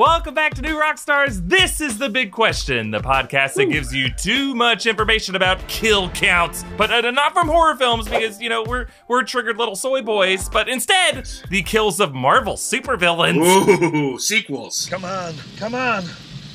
[0.00, 1.46] Welcome back to New Rockstars.
[1.46, 6.08] This is the big question, the podcast that gives you too much information about kill
[6.08, 10.00] counts, but uh, not from horror films because you know we're we're triggered little soy
[10.00, 13.44] boys, but instead the kills of Marvel supervillains.
[13.44, 14.86] Ooh, sequels.
[14.88, 16.04] Come on, come on.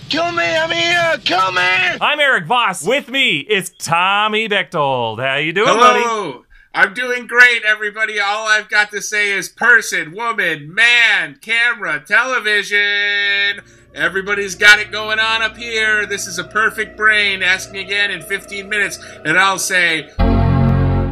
[0.10, 1.62] Kill me, I'm here, kill me!
[1.62, 2.84] I'm Eric Voss.
[2.84, 5.20] With me is Tommy Bechtold.
[5.20, 6.45] How you doing, buddy?
[6.76, 8.20] I'm doing great, everybody.
[8.20, 13.62] All I've got to say is person, woman, man, camera, television.
[13.94, 16.06] Everybody's got it going on up here.
[16.06, 17.42] This is a perfect brain.
[17.42, 20.10] Ask me again in 15 minutes, and I'll say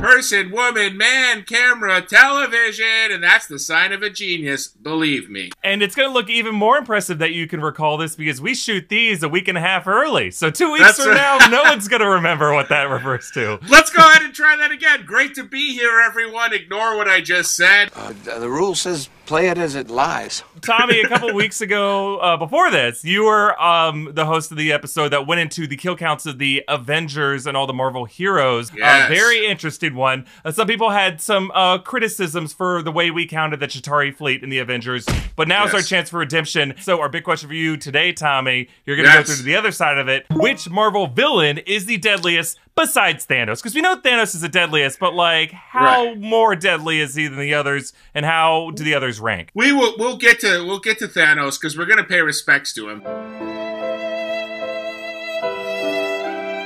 [0.03, 3.11] person, woman, man, camera, television.
[3.11, 5.51] And that's the sign of a genius, believe me.
[5.63, 8.53] And it's going to look even more impressive that you can recall this because we
[8.53, 10.29] shoot these a week and a half early.
[10.29, 11.39] So two weeks That's from right.
[11.39, 13.59] now, no one's going to remember what that refers to.
[13.69, 15.05] Let's go ahead and try that again.
[15.05, 16.53] Great to be here, everyone.
[16.53, 17.89] Ignore what I just said.
[17.95, 20.43] Uh, the rule says play it as it lies.
[20.61, 24.71] Tommy, a couple weeks ago, uh, before this, you were um, the host of the
[24.71, 28.71] episode that went into the kill counts of the Avengers and all the Marvel heroes.
[28.75, 29.05] Yes.
[29.05, 30.25] Uh, very interesting one.
[30.43, 34.43] Uh, some people had some uh, criticisms for the way we counted the Chitauri fleet
[34.43, 35.73] in the Avengers, but now's Yes.
[35.75, 36.73] our chance for redemption.
[36.81, 39.27] So, our big question for you today, Tommy, you're going to Yes.
[39.27, 40.25] go through to the other side of it.
[40.31, 42.59] Which Marvel villain is the deadliest?
[42.75, 46.19] Besides Thanos, because we know Thanos is the deadliest, but like, how Right.
[46.19, 49.49] more deadly is he than the others, and how do the others rank?
[49.53, 52.89] We will we'll get to we'll get to Thanos because we're gonna pay respects to
[52.89, 53.52] him.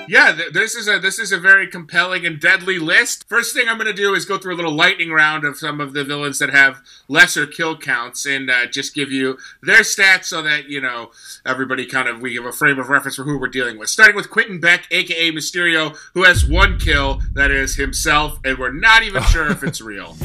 [0.08, 3.27] Yeah, th- this is a this is a very compelling and deadly list.
[3.27, 5.81] First thing I'm going to do is go through a little lightning round of some
[5.81, 10.25] of the villains that have lesser kill counts and uh, just give you their stats
[10.25, 11.11] so that you know
[11.45, 13.89] everybody kind of we have a frame of reference for who we're dealing with.
[13.89, 18.72] Starting with Quentin Beck, aka Mysterio, who has one kill that is himself, and we're
[18.72, 20.16] not even sure if it's real.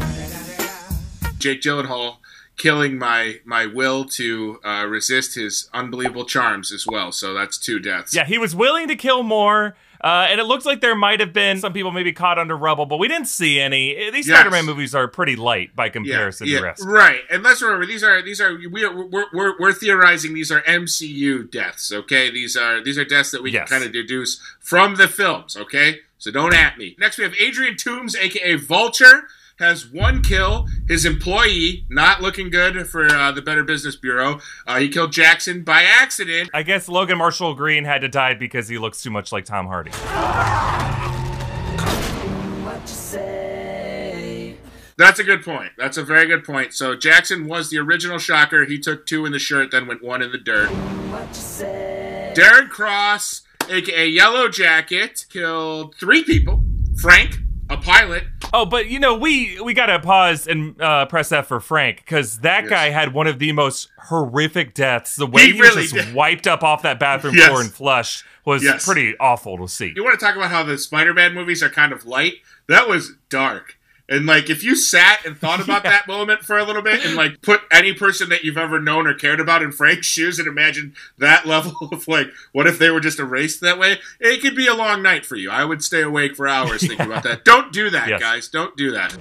[1.39, 2.19] Jake Gyllenhaal
[2.57, 7.13] killing my my will to uh, resist his unbelievable charms as well.
[7.13, 8.15] So that's two deaths.
[8.15, 9.77] Yeah, he was willing to kill more.
[10.05, 12.87] Uh, and it looks like there might have been some people maybe caught under rubble,
[12.87, 14.09] but we didn't see any.
[14.09, 14.37] Uh, These Yes.
[14.41, 16.83] Spider-Man movies are pretty light by comparison to the rest.
[16.85, 20.51] Right, and let's remember these are these are we are we're, we're, we're theorizing these
[20.51, 21.93] are MCU deaths.
[21.93, 23.69] Okay, these are these are deaths that we Yes.
[23.69, 25.57] can kind of deduce from the films.
[25.57, 26.97] Okay, so don't at me.
[26.99, 29.29] Next, we have Adrian Toombs, aka Vulture.
[29.63, 30.67] Has one kill.
[30.89, 34.41] His employee not looking good for uh, the Better Business Bureau.
[34.67, 36.51] Uh, he killed Jackson by accident.
[36.53, 39.69] I guess Logan Marshall Green had to die because he looks too much like Tom
[39.69, 39.93] Hardy.
[44.97, 45.71] That's a good point.
[45.79, 46.75] That's a very good point.
[46.75, 48.65] So Jackson was the original shocker.
[48.65, 50.71] He took two in the shirt, then went one in the dirt.
[52.35, 56.65] Darren Cross, aka Yellow Jacket, killed three people.
[57.01, 57.39] Frank,
[57.73, 58.25] a pilot.
[58.53, 62.39] Oh, but you know, we we gotta pause and uh, press F for Frank because
[62.41, 62.71] that Yes.
[62.71, 65.17] guy had one of the most horrific deaths.
[65.17, 66.15] The way He he, really was just did.
[66.15, 67.49] wiped up off that bathroom Yes.
[67.49, 68.85] floor and flushed was Yes.
[68.85, 69.93] pretty awful to see.
[69.97, 72.35] You want to talk about how the Spider-Man movies are kind of light?
[72.69, 73.77] That was dark.
[74.09, 77.15] And like, if you sat and thought about that moment for a little bit, and
[77.15, 80.47] like put any person that you've ever known or cared about in Frank's shoes, and
[80.49, 83.99] imagine that level of like, what if they were just erased that way?
[84.21, 85.51] It could be a long night for you.
[85.51, 87.45] I would stay awake for hours thinking about that.
[87.45, 88.21] Don't do that, Yes.
[88.21, 88.49] guys.
[88.49, 89.13] Don't do that.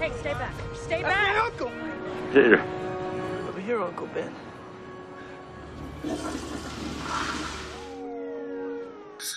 [0.00, 0.52] Hey, stay back.
[0.74, 1.36] Stay back.
[1.42, 1.70] uncle.
[2.32, 2.60] Here.
[3.48, 4.34] Over here, Uncle Ben.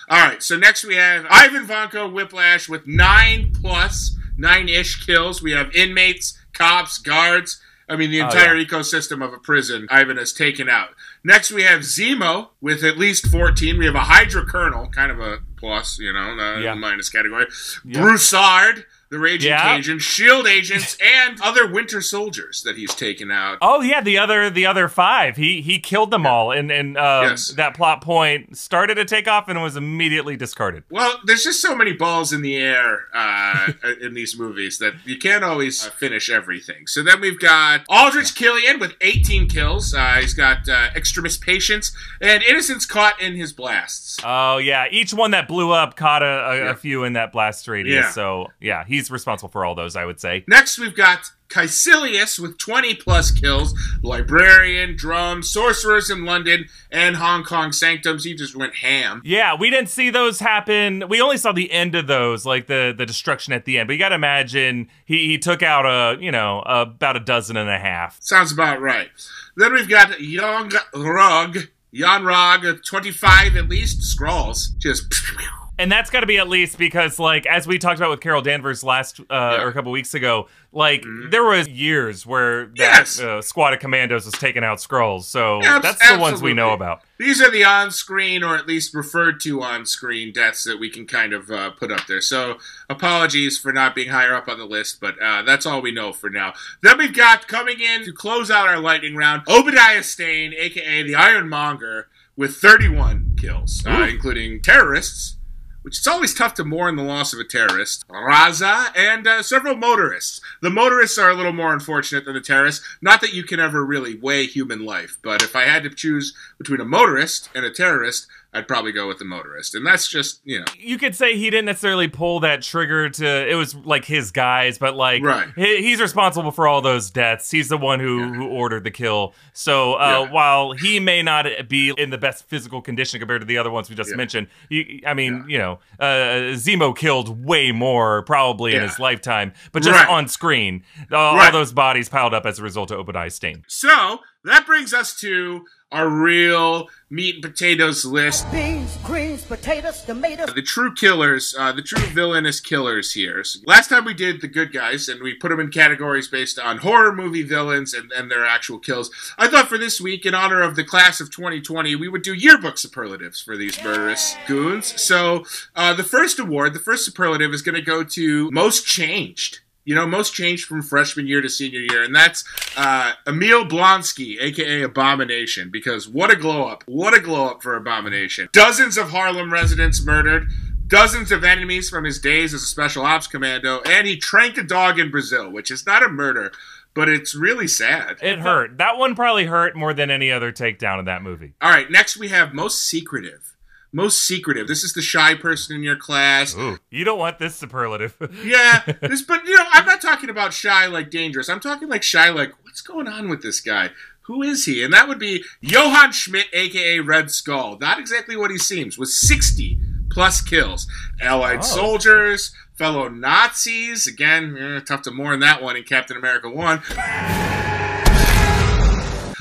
[0.10, 0.42] All right.
[0.44, 5.42] So next we have Ivan Vanko Whiplash with nine plus nine ish kills.
[5.42, 7.62] We have inmates, cops, guards.
[7.88, 8.66] I mean, the Oh, entire yeah.
[8.66, 10.90] ecosystem of a prison Ivan has taken out.
[11.24, 13.78] Next, we have Zemo with at least 14.
[13.78, 16.74] We have a Hydra Colonel, kind of a plus, you know, Yeah.
[16.74, 17.48] minus category.
[17.84, 18.02] Yeah.
[18.02, 19.76] Broussard, the Raging Yeah.
[19.76, 23.58] Cajun, Shield agents, and other Winter Soldiers that he's taken out.
[23.62, 25.38] Oh yeah, the other the other five.
[25.38, 27.50] He he killed them all, and and uh, Yes.
[27.50, 30.84] that plot point started to take off and was immediately discarded.
[30.90, 35.18] Well, there's just so many balls in the air uh, in these movies that you
[35.20, 36.88] can't always uh, finish everything.
[36.88, 39.94] So then we've got Aldrich Killian with 18 kills.
[39.94, 41.92] Uh, he's got uh, extremist patience
[42.22, 44.20] and innocents caught in his blasts.
[44.24, 46.72] Oh yeah, each one that blew up caught a, a, Yeah.
[46.72, 48.06] a few in that blast radius.
[48.06, 48.12] Yeah.
[48.12, 50.44] So yeah, he's responsible for all those, I would say.
[50.48, 57.44] Next, we've got Kaecilius with 20 plus kills, Librarian, Drum, Sorcerers in London, and Hong
[57.44, 58.24] Kong Sanctums.
[58.24, 59.22] He just went ham.
[59.26, 61.08] Yeah, we didn't see those happen.
[61.10, 63.88] We only saw the end of those, like the the destruction at the end.
[63.88, 67.58] But you got to imagine he he took out a you know about a dozen
[67.58, 68.18] and a half.
[68.22, 69.10] Sounds about right.
[69.58, 71.58] Then we've got Young Rug,
[71.92, 74.78] Yon-Rogg, 25 at least, Skrulls.
[74.78, 75.14] Just.
[75.82, 78.44] And that's got to be at least because, like, as we talked about with Carol
[78.44, 83.20] Danvers last uh, or a couple weeks ago, like there was years where that Yes.
[83.20, 85.24] uh, squad of commandos was taking out Skrulls.
[85.24, 87.02] So Abs- that's the ones we know about.
[87.18, 91.34] These are the on-screen, or at least referred to on-screen deaths that we can kind
[91.34, 92.22] of uh, put up there.
[92.22, 92.58] So
[92.90, 96.14] apologies for not being higher up on the list, but uh, that's all we know
[96.14, 96.54] for now.
[96.84, 101.16] Then we've got coming in to close out our lightning round, Obadiah Stane, aka the
[101.16, 102.08] Ironmonger,
[102.38, 105.38] with 31 kills, uh, including terrorists.
[105.82, 108.08] Which it's always tough to mourn the loss of a terrorist.
[108.08, 110.40] Raza and uh, several motorists.
[110.62, 112.86] The motorists are a little more unfortunate than the terrorists.
[113.02, 116.36] Not that you can ever really weigh human life, but if I had to choose
[116.60, 119.76] between a motorist and a terrorist, I'd probably go with the motorist.
[119.76, 123.50] And that's just, you know, You could say he didn't necessarily pull that trigger to.
[123.50, 125.48] It was like his guys, but like Right.
[125.56, 127.50] he, he's responsible for all those deaths.
[127.50, 128.34] He's the one who Yeah.
[128.34, 129.34] who ordered the kill.
[129.54, 130.32] So uh, Yeah.
[130.34, 133.90] while he may not be in the best physical condition compared to the other ones
[133.90, 134.18] we just Yeah.
[134.18, 139.54] mentioned, you, I mean, you know, uh, Zemo killed way more probably in his lifetime,
[139.72, 140.10] but just Right.
[140.10, 141.46] on screen, all, Right.
[141.46, 143.64] all those bodies piled up as a result of Obadiah Stane.
[143.68, 148.50] So that brings us to our real meat and potatoes list.
[148.52, 150.54] Beans, greens, potatoes, tomatoes.
[150.54, 153.44] The true killers, uh, the true villainous killers here.
[153.44, 156.58] So last time we did the good guys, and we put them in categories based
[156.58, 159.12] on horror movie villains and, and their actual kills.
[159.38, 162.34] I thought for this week, in honor of the class of 2020, we would do
[162.34, 165.00] yearbook superlatives for these murderous goons.
[165.02, 165.44] So
[165.76, 169.60] uh, the first award, the first superlative, is going to go to most changed.
[169.84, 172.44] You know, most changed from freshman year to senior year, and that's
[172.78, 176.84] uh, Emil Blonsky, aka Abomination, because what a glow up!
[176.86, 178.50] What a glow up for Abomination!
[178.52, 180.50] Dozens of Harlem residents murdered,
[180.86, 184.64] dozens of enemies from his days as a special ops commando, and he tranked a
[184.64, 186.52] dog in Brazil, which is not a murder,
[186.94, 188.18] but it's really sad.
[188.22, 188.78] It hurt.
[188.78, 191.54] That one probably hurt more than any other takedown in that movie.
[191.62, 193.51] All right, next we have most secretive.
[193.94, 194.68] Most secretive.
[194.68, 196.56] This is the shy person in your class.
[196.56, 198.16] Ooh, you don't want this superlative.
[198.44, 201.50] Yeah, this, but you know, I'm not talking about shy like dangerous.
[201.50, 203.90] I'm talking like shy like what's going on with this guy?
[204.24, 204.82] Who is he?
[204.84, 207.78] And that would be Johann Schmidt, aka Red Skull.
[207.80, 208.98] Not exactly what he seems.
[208.98, 209.80] With 60
[210.10, 210.88] plus kills,
[211.20, 211.62] Allied Oh.
[211.64, 214.08] soldiers, fellow Nazis.
[214.08, 216.82] Again, eh, tough to mourn that one in Captain America One.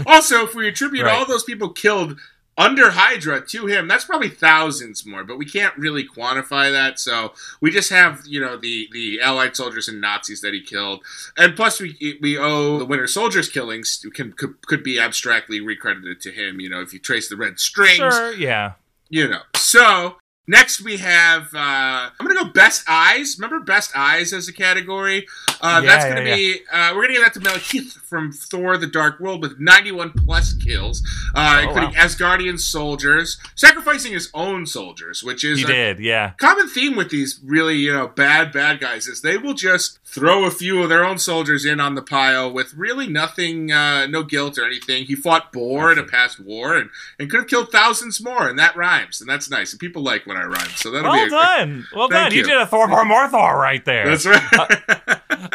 [0.07, 1.15] Also, if we attribute Right.
[1.15, 2.19] all those people killed
[2.59, 6.99] under Hydra to him, that's probably thousands more, but we can't really quantify that.
[6.99, 11.03] So we just have, you know, the the Allied soldiers and Nazis that he killed,
[11.37, 16.21] and plus we we owe the Winter Soldiers killings can could, could be abstractly recredited
[16.21, 16.61] to him.
[16.61, 18.73] You know, if you trace the red strings, sure, yeah.
[19.09, 19.43] you know.
[19.57, 23.37] So next we have uh, I'm gonna go best eyes.
[23.39, 25.27] Remember best eyes as a category?
[25.61, 28.87] Uh, Yeah, that's gonna be uh, we're gonna give that to Malekith from Thor: The
[28.87, 31.03] Dark World with 91 plus kills,
[31.35, 32.05] uh, Oh, including wow.
[32.05, 36.33] Asgardian soldiers, sacrificing his own soldiers, which is He a did, yeah.
[36.39, 40.45] common theme with these really you know bad bad guys is they will just throw
[40.45, 44.23] a few of their own soldiers in on the pile with really nothing uh, no
[44.25, 47.71] guilt or anything he fought Bor in a past war and, and could have killed
[47.71, 50.91] thousands more and that rhymes and that's nice and people like when i rhyme so
[50.91, 51.87] that'll Well be a, done.
[51.95, 52.31] Well done.
[52.33, 52.39] You.
[52.39, 52.45] you.
[52.47, 54.09] did a Thor more Thor right there.
[54.09, 54.43] that's right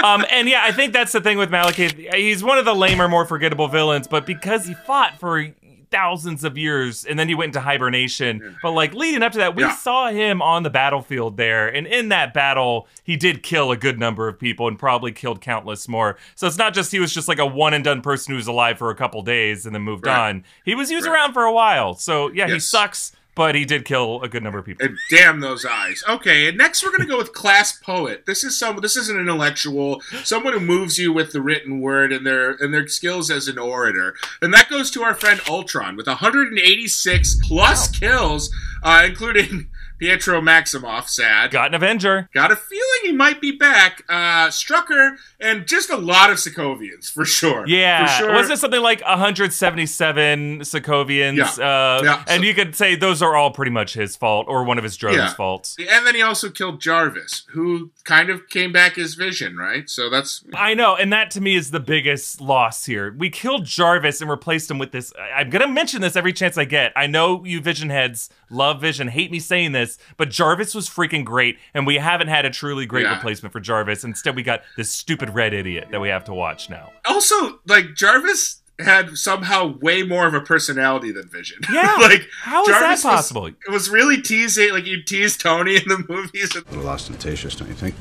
[0.03, 2.13] um, and yeah, I think that's the thing with Malekith.
[2.13, 5.47] He's one of the lamer, more forgettable villains, but because he fought for
[5.91, 8.57] thousands of years and then he went into hibernation.
[8.61, 9.75] But like leading up to that, we Yeah.
[9.75, 13.97] saw him on the battlefield there, and in that battle, he did kill a good
[13.99, 16.17] number of people and probably killed countless more.
[16.35, 18.47] So it's not just he was just like a one and done person who was
[18.47, 20.29] alive for a couple days and then moved Right.
[20.29, 20.43] on.
[20.65, 21.13] He was used Right.
[21.13, 21.93] around for a while.
[21.93, 24.85] So yeah, he sucks, but he did kill a good number of people.
[24.85, 26.03] And damn those eyes.
[26.07, 28.25] Okay, and next we're gonna go with class poet.
[28.25, 28.77] This is some.
[28.77, 32.73] This is an intellectual, someone who moves you with the written word and their and
[32.73, 34.15] their skills as an orator.
[34.41, 38.49] And that goes to our friend Ultron with 186 plus kills,
[38.81, 41.07] uh, including Pietro Maximoff.
[41.07, 41.51] Sad.
[41.51, 42.29] Got an Avenger.
[42.33, 44.03] Got a feeling he might be back.
[44.09, 47.65] Uh, Strucker and just a lot of Sokovians for sure.
[47.67, 48.33] Yeah, for sure.
[48.33, 51.57] wasn't it something like 177 Sokovians?
[51.57, 51.65] Yeah.
[51.65, 52.23] Uh, Yeah.
[52.27, 54.95] And you could say those are all pretty much his fault or one of his
[54.97, 55.33] drones' Yeah.
[55.33, 55.75] faults.
[55.79, 59.89] And then he also killed Jarvis, who kind of came back as Vision, right?
[59.89, 63.13] So that's I know, and that to me is the biggest loss here.
[63.17, 65.13] We killed Jarvis and replaced him with this.
[65.35, 66.91] I'm gonna mention this every chance I get.
[66.95, 69.84] I know you Vision heads love Vision, hate me saying this,
[70.17, 73.15] but Jarvis was freaking great, and we haven't had a truly great Yeah.
[73.15, 74.03] replacement for Jarvis.
[74.03, 76.91] Instead, we got this stupid red idiot that we have to watch now.
[77.05, 81.59] also like Jarvis had somehow way more of a personality than Vision.
[81.71, 83.45] Yeah, like how is that Jarvis was- possible?
[83.47, 86.55] it was really teasing, like you tease Tony in the movies.
[86.55, 87.95] A little ostentatious, don't you think?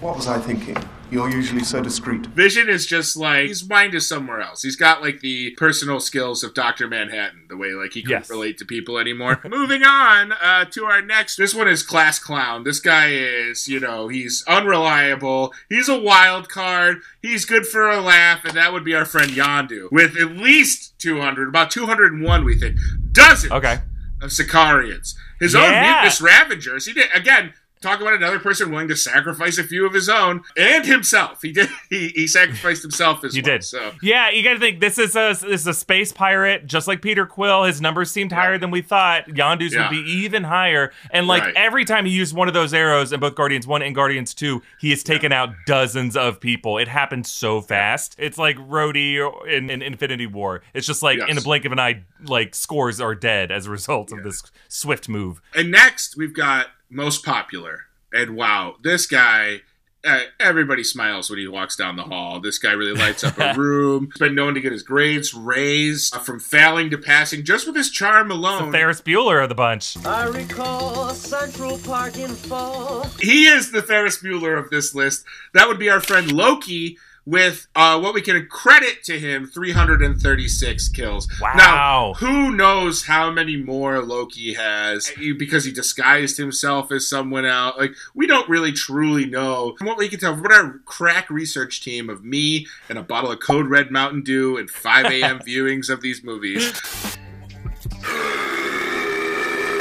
[0.00, 0.76] What was I thinking?
[1.10, 2.26] You're usually so discreet.
[2.26, 4.62] Vision is just like his mind is somewhere else.
[4.62, 8.30] He's got like the personal skills of Doctor Manhattan, the way like he can't Yes.
[8.30, 9.40] relate to people anymore.
[9.48, 11.36] Moving on uh, to our next.
[11.36, 12.62] This one is class clown.
[12.64, 15.52] This guy is, you know, he's unreliable.
[15.70, 16.98] He's a wild card.
[17.22, 20.96] He's good for a laugh, and that would be our friend Yondu with at least
[21.00, 22.76] 200, about 201, we think,
[23.12, 23.78] dozens Okay.
[24.22, 25.14] of Sakaarans.
[25.40, 26.84] His own mutinous Ravagers.
[26.86, 27.54] He did again.
[27.80, 31.42] Talk about another person willing to sacrifice a few of his own and himself.
[31.42, 31.68] He did.
[31.90, 33.52] He, he sacrificed himself as He well.
[33.52, 33.64] did.
[33.64, 36.86] So Yeah, you got to think this is a this is a space pirate, just
[36.88, 37.64] like Peter Quill.
[37.64, 39.26] His numbers seemed higher than we thought.
[39.28, 39.88] Yondu's Yeah.
[39.88, 40.92] would be even higher.
[41.10, 41.54] And like Right.
[41.56, 44.62] every time he used one of those arrows in both Guardians One and Guardians Two,
[44.78, 46.78] he has taken out dozens of people.
[46.78, 48.14] It happened so fast.
[48.18, 49.18] It's like Rhodey
[49.48, 50.62] in, in Infinity War.
[50.74, 51.38] It's just like in Yes.
[51.38, 55.08] a blink of an eye, like scores are dead as a result of this swift
[55.08, 55.40] move.
[55.54, 57.86] And next, we've got most popular.
[58.12, 59.60] And wow, this guy,
[60.04, 62.40] uh, everybody smiles when he walks down the hall.
[62.40, 64.06] This guy really lights up a room.
[64.12, 67.76] He's been known to get his grades raised uh, from failing to passing just with
[67.76, 68.72] his charm alone.
[68.72, 69.96] Ferris Bueller of the bunch.
[70.06, 73.04] I recall Central Park in fall.
[73.20, 75.24] he is the Ferris Bueller of this list.
[75.52, 76.96] That would be our friend Loki.
[77.28, 81.28] With uh, what we can credit to him, 336 kills.
[81.42, 81.52] Wow.
[81.56, 87.76] Now, who knows how many more Loki has because he disguised himself as someone else?
[87.76, 89.74] Like, we don't really truly know.
[89.76, 93.02] From what we can tell, from what our crack research team of me and a
[93.02, 95.38] bottle of Code Red Mountain Dew and 5 a.m.
[95.46, 96.72] viewings of these movies,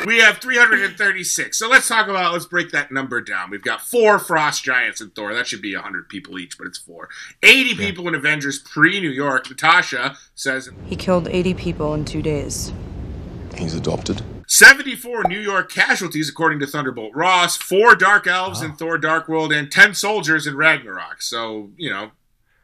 [0.08, 1.58] we have 336.
[1.58, 3.50] So let's talk about, let's break that number down.
[3.50, 5.34] We've got four Frost Giants in Thor.
[5.34, 7.10] That should be 100 people each, but it's four.
[7.44, 9.50] 80 people in Avengers pre New York.
[9.50, 12.72] Natasha says He killed 80 people in two days.
[13.58, 14.22] He's adopted.
[14.48, 19.52] 74 New York casualties, according to Thunderbolt Ross, four Dark Elves in Thor Dark World,
[19.52, 21.22] and 10 soldiers in Ragnarok.
[21.22, 22.12] So, you know,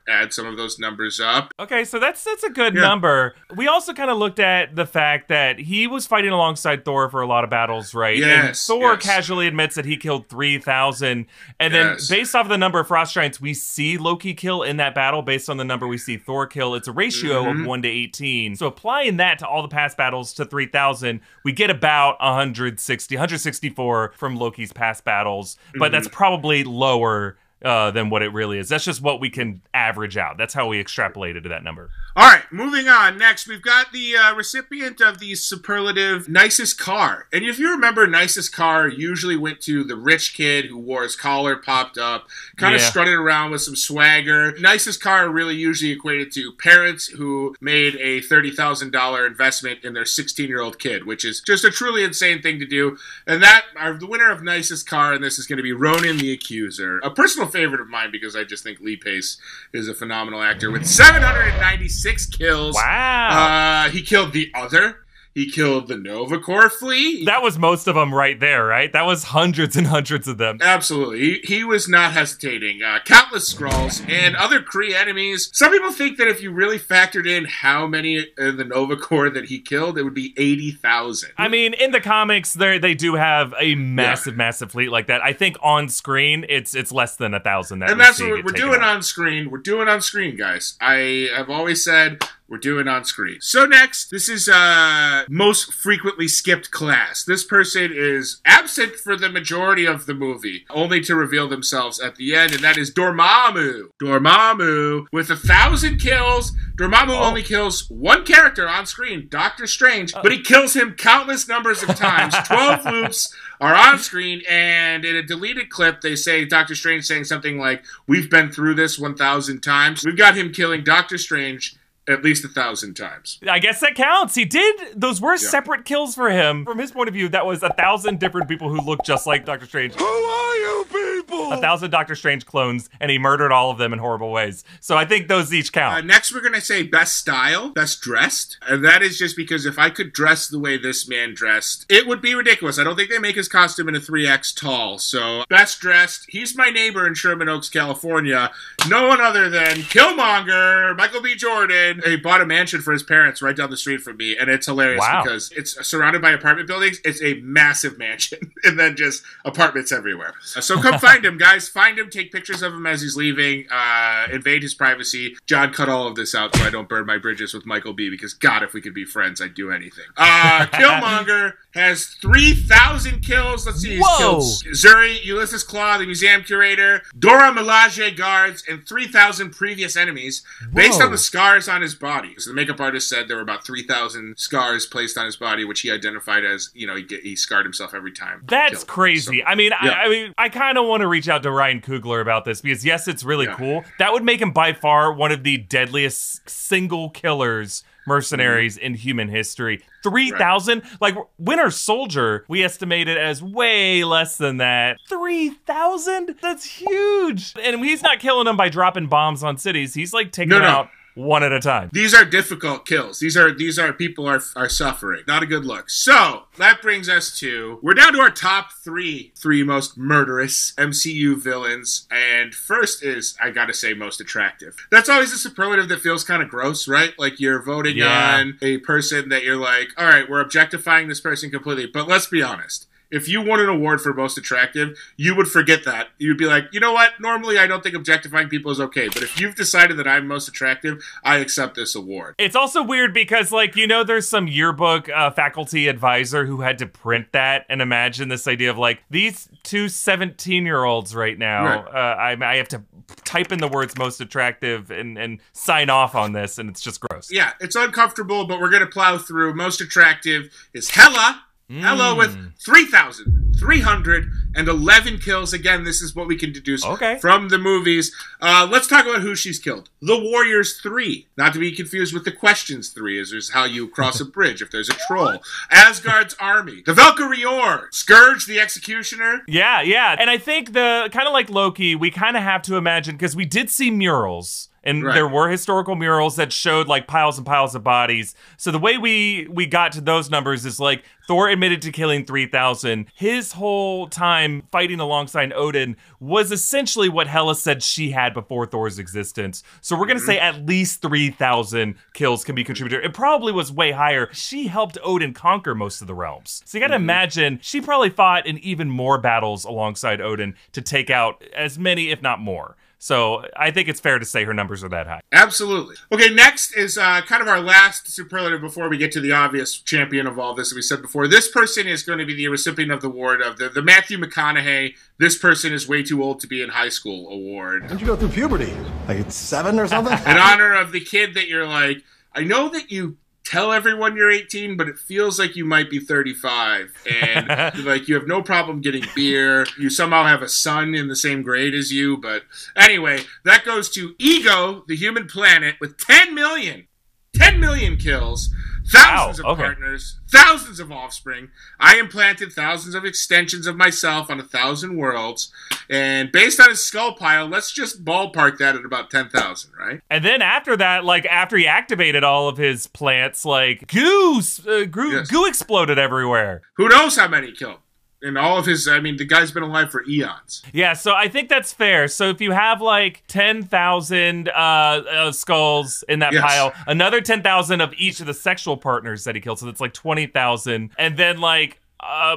[0.07, 1.53] add some of those numbers up.
[1.59, 2.81] Okay, so that's that's a good Yeah.
[2.81, 3.35] number.
[3.55, 7.21] We also kind of looked at the fact that he was fighting alongside Thor for
[7.21, 8.17] a lot of battles, right?
[8.17, 9.03] Yes, and Thor yes.
[9.03, 11.27] casually admits that he killed three thousand,
[11.59, 12.07] and Yes.
[12.09, 14.93] then based off of the number of frost giants we see Loki kill in that
[14.93, 17.61] battle, based on the number we see Thor kill, it's a ratio Mm-hmm.
[17.61, 18.55] of one to eighteen.
[18.55, 23.15] So applying that to all the past battles to three thousand, we get about 160,
[23.15, 25.93] 164 from Loki's past battles, but Mm-hmm.
[25.93, 27.37] that's probably lower.
[27.63, 28.67] Uh, than what it really is.
[28.67, 30.37] That's just what we can average out.
[30.37, 31.89] That's how we extrapolated to that number.
[32.13, 33.17] All right, moving on.
[33.17, 37.27] Next, we've got the uh, recipient of the superlative nicest car.
[37.31, 41.15] And if you remember, nicest car usually went to the rich kid who wore his
[41.15, 42.27] collar popped up,
[42.57, 42.87] kind of Yeah.
[42.89, 44.51] strutted around with some swagger.
[44.59, 50.49] Nicest car really usually equated to parents who made a $30,000 investment in their 16
[50.49, 52.97] year old kid, which is just a truly insane thing to do.
[53.25, 56.17] And that, our, the winner of nicest car, and this is going to be Ronan
[56.17, 59.37] the Accuser, a personal favorite of mine because I just think Lee Pace
[59.71, 62.75] is a phenomenal actor with 796 kills.
[62.75, 63.85] Wow.
[63.85, 65.02] Uh, he killed the other.
[65.35, 67.25] He killed the Nova Corps fleet.
[67.25, 68.91] that was most of them right there, right?
[68.93, 70.59] That was hundreds and hundreds of them.
[70.61, 71.19] Absolutely.
[71.19, 72.83] He, he was not hesitating.
[72.83, 75.49] Uh, countless Skrulls and other Kree enemies.
[75.51, 79.31] Some people think that if you really factored in how many in the Nova Corps
[79.31, 81.31] that he killed, it would be 80,000.
[81.37, 85.21] I mean, in the comics, they they do have a massive, massive fleet like that.
[85.23, 87.79] I think on screen, it's it's less than a thousand.
[87.79, 88.95] That and that's what we're, get we're taken doing out.
[88.97, 89.49] on screen.
[89.49, 90.77] We're doing on screen, guys.
[90.79, 92.23] I have always said
[92.53, 93.37] we're doing on screen.
[93.41, 97.23] So next, this is uh most frequently skipped class.
[97.23, 102.15] This person is absent for the majority of the movie, only to reveal themselves at
[102.15, 103.87] the end, and that is Dormammu.
[103.99, 106.51] Dormammu with a thousand kills.
[106.77, 107.23] Dormammu Oh.
[107.23, 111.95] only kills one character on screen, Doctor Strange, but he kills him countless numbers of
[111.95, 112.35] times.
[112.45, 117.23] Twelve loops are on screen, and in a deleted clip, they say Doctor Strange saying
[117.23, 121.75] something like, "We've been through this one thousand times." We've got him killing Doctor Strange
[122.07, 123.39] at least a thousand times.
[123.49, 124.35] I guess that counts.
[124.35, 124.75] He did.
[124.95, 125.37] Those were Yeah.
[125.49, 126.65] separate kills for him.
[126.65, 129.45] From his point of view, that was a thousand different people who looked just like
[129.45, 129.93] Doctor Strange.
[129.95, 131.51] Who are you people?
[131.53, 134.63] A thousand Doctor Strange clones, and he murdered all of them in horrible ways.
[134.81, 136.05] So I think those each Uh, count.
[136.05, 138.57] next, we're going to say best style, best dressed.
[138.67, 142.05] And that is just because if I could dress the way this man dressed, it
[142.05, 142.77] would be ridiculous.
[142.77, 144.99] I don't think they make his costume in a 3X tall.
[144.99, 148.51] So, best dressed, he's my neighbor in Sherman Oaks, California.
[148.89, 151.35] No one other than Killmonger, Michael B.
[151.35, 151.92] Jordan.
[152.03, 154.35] He bought a mansion for his parents right down the street from me.
[154.37, 155.23] And it's hilarious Wow.
[155.23, 156.99] because it's surrounded by apartment buildings.
[157.03, 160.33] It's a massive mansion and then just apartments everywhere.
[160.55, 161.67] Uh, So, come find him, guys.
[161.69, 162.09] Find him.
[162.09, 163.65] Take pictures of him as he's leaving.
[163.71, 165.35] Uh, invade his privacy.
[165.45, 168.09] John, cut all of this out so I don't burn my bridges with Michael B.
[168.09, 170.05] Because God, if we could be friends, I'd do anything.
[170.17, 173.65] Uh, Killmonger has three thousand kills.
[173.65, 173.95] Let's see.
[173.95, 174.17] He's Whoa.
[174.17, 181.01] killed Zuri, Ulysses Klaue, the museum curator, Dora Milaje guards, and 3,000 previous enemies based
[181.01, 182.33] on the scars on his body.
[182.37, 185.81] So the makeup artist said there were about 3,000 scars placed on his body, which
[185.81, 188.43] he identified as, you know, he, get, he scarred himself every time.
[188.47, 189.39] That's crazy.
[189.39, 189.91] So- I mean, yeah.
[189.91, 192.61] I, I mean, I kind of want to reach out to Ryan Coogler about this
[192.61, 193.55] because yes, it's really Yeah.
[193.55, 193.83] cool.
[193.99, 198.85] That would make him by far one of the deadliest single killers mercenaries Mm-hmm.
[198.85, 199.81] in human history.
[200.03, 200.81] 3,000?
[200.99, 204.97] Like Winter Soldier, we estimated as way less than that.
[205.07, 206.35] 3,000?
[206.41, 207.53] That's huge.
[207.61, 209.93] And he's not killing them by dropping bombs on cities.
[209.93, 210.69] He's like taking No, them no.
[210.69, 211.89] out one at a time.
[211.93, 213.19] These are difficult kills.
[213.19, 215.23] These are these are people are are suffering.
[215.27, 215.89] Not a good look.
[215.89, 221.37] So that brings us to we're down to our top three three most murderous MCU
[221.41, 222.07] villains.
[222.11, 224.75] And first is I gotta say most attractive.
[224.91, 227.13] That's always a superlative that feels kind of gross, right?
[227.17, 228.37] Like you're voting Yeah.
[228.37, 231.87] on a person that you're like, all right, we're objectifying this person completely.
[231.87, 232.87] But let's be honest.
[233.13, 236.07] If you won an award for most attractive, you would forget that.
[236.17, 237.11] You'd be like, you know what?
[237.19, 239.07] Normally, I don't think objectifying people is okay.
[239.07, 242.33] But if you've decided that I'm most attractive, I accept this award.
[242.39, 246.79] It's also weird because, like, you know, there's some yearbook uh, faculty advisor who had
[246.79, 251.37] to print that and imagine this idea of like these two 17 year olds right
[251.37, 251.65] now.
[251.65, 251.87] Right.
[251.87, 252.83] Uh, I, I have to
[253.25, 256.99] type in the words most attractive and, and sign off on this, and it's just
[256.99, 257.29] gross.
[257.31, 259.53] Yeah, it's uncomfortable, but we're going to plow through.
[259.53, 261.43] Most attractive is Hela.
[261.69, 265.53] Hela with 3,311 kills.
[265.53, 267.17] Again, this is what we can deduce Okay.
[267.19, 268.13] from the movies.
[268.41, 269.89] Uh, let's talk about who she's killed.
[270.01, 271.27] The Warriors 3.
[271.37, 274.61] Not to be confused with the Questions 3, as is how you cross a bridge
[274.61, 275.39] if there's a troll.
[275.71, 276.81] Asgard's Army.
[276.85, 277.89] The Valkyrior.
[277.91, 279.41] Skurge the Executioner.
[279.47, 280.15] Yeah, yeah.
[280.19, 283.35] And I think the kind of like Loki, we kind of have to imagine because
[283.35, 284.69] we did see murals.
[284.83, 285.13] And Right.
[285.13, 288.35] there were historical murals that showed like piles and piles of bodies.
[288.57, 292.25] So the way we we got to those numbers is like Thor admitted to killing
[292.25, 293.05] 3000.
[293.15, 298.99] His whole time fighting alongside Odin was essentially what Hela said she had before Thor's
[298.99, 299.63] existence.
[299.79, 300.31] So we're going to mm-hmm.
[300.31, 303.05] say at least 3000 kills can be contributed.
[303.05, 304.29] It probably was way higher.
[304.33, 306.61] She helped Odin conquer most of the realms.
[306.65, 307.03] So you got to mm-hmm.
[307.03, 312.09] imagine she probably fought in even more battles alongside Odin to take out as many
[312.09, 312.75] if not more.
[313.03, 315.19] So I think it's fair to say her numbers are that high.
[315.33, 315.97] Absolutely.
[316.09, 319.77] Okay, next is uh, kind of our last superlative before we get to the obvious
[319.77, 321.27] champion of all this that we said before.
[321.27, 324.17] This person is going to be the recipient of the award of the, the Matthew
[324.17, 327.89] McConaughey, this person is way too old to be in high school award.
[327.89, 328.73] When'd you go through puberty?
[329.09, 330.13] Like it's seven or something?
[330.25, 332.01] In honor of the kid that you're like,
[332.33, 335.99] I know that you tell everyone you're 18, but it feels like you might be
[335.99, 336.91] 35.
[337.21, 337.47] And
[337.85, 339.65] like you have no problem getting beer.
[339.77, 342.17] You somehow have a son in the same grade as you.
[342.17, 342.43] But
[342.75, 346.87] anyway, that goes to Ego, the human planet, with 10 million.
[347.35, 348.53] 10 million kills,
[348.85, 349.63] thousands Wow, of okay.
[349.67, 351.49] partners, thousands of offspring.
[351.79, 355.51] I implanted thousands of extensions of myself on a thousand worlds.
[355.89, 360.01] And based on his skull pile, let's just ballpark that at about 10,000, right?
[360.09, 364.85] And then after that, like after he activated all of his plants, like goo, uh,
[364.85, 365.29] goo, Yes.
[365.29, 366.61] goo exploded everywhere.
[366.75, 367.77] Who knows how many killed?
[368.23, 370.63] And all of his, I mean, the guy's been alive for eons.
[370.71, 372.07] Yeah, so I think that's fair.
[372.07, 376.43] So if you have like 10,000 uh, uh, skulls in that Yes.
[376.43, 379.93] pile, another 10,000 of each of the sexual partners that he killed, so that's like
[379.93, 380.91] 20,000.
[380.97, 382.35] And then like uh,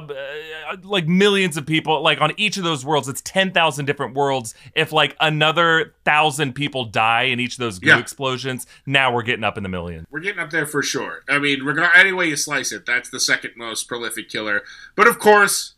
[0.69, 4.55] uh, like millions of people like on each of those worlds it's 10,000 different worlds
[4.75, 7.99] if like another 1000 people die in each of those goo Yeah.
[7.99, 11.23] explosions now we're getting up in the millions We're getting up there for sure.
[11.27, 14.61] I mean, regard any way you slice it, that's the second most prolific killer.
[14.95, 15.73] But of course,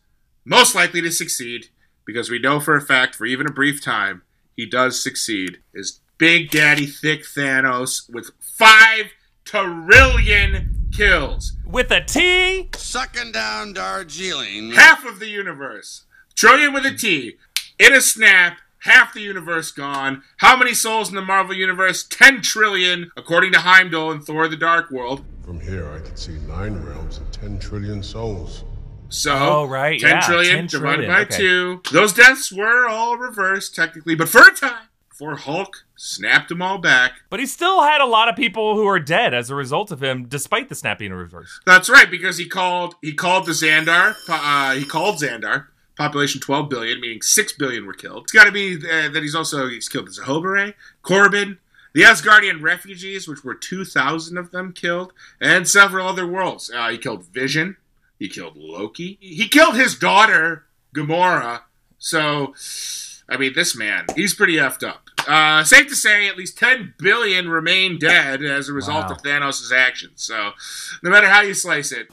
[0.45, 1.67] most likely to succeed,
[2.06, 4.23] because we know for a fact, for even a brief time,
[4.56, 9.12] he does succeed, is Big Daddy Thick Thanos with five
[9.45, 11.54] trillion kills.
[11.65, 14.71] with a T Sucking down Darjeeling.
[14.71, 16.06] half of the universe.
[16.36, 17.38] Trillion with a T.
[17.78, 20.23] In a snap, half the universe gone.
[20.38, 22.04] How many souls in the Marvel Universe?
[22.04, 25.23] 10 trillion, according to Heimdall in Thor the Dark World.
[25.45, 28.63] From here, I could see nine realms and 10 trillion souls.
[29.10, 31.38] So, Oh, right, 10 yeah, trillion 10 divided trillion, by okay.
[31.38, 31.82] 2.
[31.91, 36.78] Those deaths were all reversed, technically, but for a time, for Hulk snapped them all
[36.78, 37.13] back.
[37.30, 40.02] but he still had a lot of people who are dead as a result of
[40.02, 44.15] him despite the snapping in reverse That's right, because he called he called the Xandar.
[44.30, 45.67] Uh, he called Xandar.
[45.98, 48.24] Population 12 billion, meaning 6 billion were killed.
[48.24, 51.58] It's got to be uh, that he's also he's killed the Zehoberei, Corbin,
[51.93, 56.72] the Asgardian refugees, which were 2,000 of them killed, and several other worlds.
[56.74, 57.76] Uh, he killed Vision.
[58.20, 59.18] He killed Loki.
[59.22, 61.62] He killed his daughter, Gamora,
[61.98, 62.54] So,
[63.30, 65.10] I mean, this man, he's pretty effed up.
[65.28, 69.16] Uh, safe to say, at least 10 billion remain dead as a result Wow.
[69.16, 70.22] of Thanos' actions.
[70.24, 70.52] So,
[71.04, 72.08] no matter how you slice it,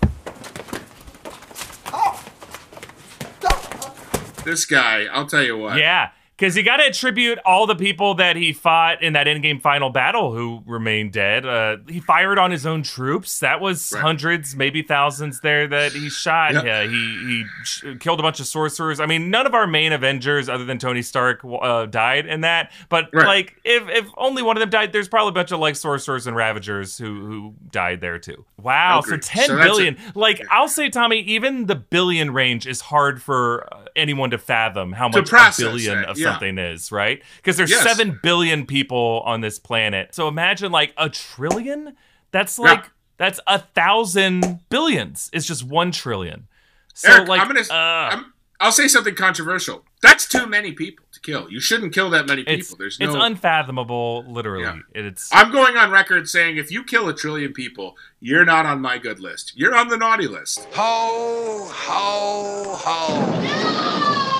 [4.44, 5.76] this guy, I'll tell you what.
[5.78, 9.60] Yeah, because you got to attribute all the people that he fought in that endgame
[9.60, 11.46] final battle who remained dead.
[11.46, 13.38] Uh, he fired on his own troops.
[13.40, 14.02] That was Right.
[14.02, 16.52] hundreds, maybe thousands there that he shot.
[16.54, 16.64] Yep.
[16.64, 19.00] Yeah, he he sh- killed a bunch of sorcerers.
[19.00, 22.70] I mean, none of our main Avengers, other than Tony Stark, uh, died in that.
[22.88, 23.26] But Right.
[23.26, 26.26] like, if if only one of them died, there's probably a bunch of like sorcerers
[26.26, 28.44] and ravagers who who died there too.
[28.60, 29.96] Wow, so ten So billion.
[30.14, 34.38] a- like, I'll say, Tommy, even the billion range is hard for uh, anyone to
[34.38, 36.32] fathom how To much a billion that, of yeah.
[36.32, 37.22] something is, right?
[37.36, 37.82] Because there's Yes.
[37.82, 40.14] seven billion people on this planet.
[40.14, 41.96] So imagine like a trillion.
[42.32, 42.88] That's like Yeah.
[43.18, 45.30] that's a thousand billions.
[45.32, 46.48] It's just one trillion.
[46.94, 47.74] So Eric, like, I'm gonna, uh,
[48.16, 49.84] I'm, I'll say something controversial.
[50.02, 51.50] That's too many people to kill.
[51.50, 52.54] You shouldn't kill that many people.
[52.58, 53.06] it's There's no.
[53.06, 54.64] it's unfathomable, literally.
[54.64, 54.78] Yeah.
[54.94, 58.80] It's I'm going on record saying if you kill a trillion people, you're not on
[58.80, 59.52] my good list.
[59.56, 60.66] You're on the naughty list.
[60.72, 63.05] Ho, ho, ho.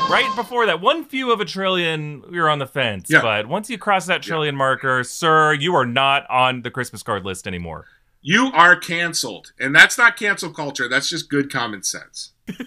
[0.09, 3.23] Right before that one few of a trillion you're on the fence Yeah.
[3.23, 7.25] but once you cross that trillion marker sir you are not on the christmas card
[7.25, 7.87] list anymore
[8.23, 9.53] You are canceled.
[9.61, 10.89] And that's not cancel culture.
[10.89, 12.33] That's just good common sense.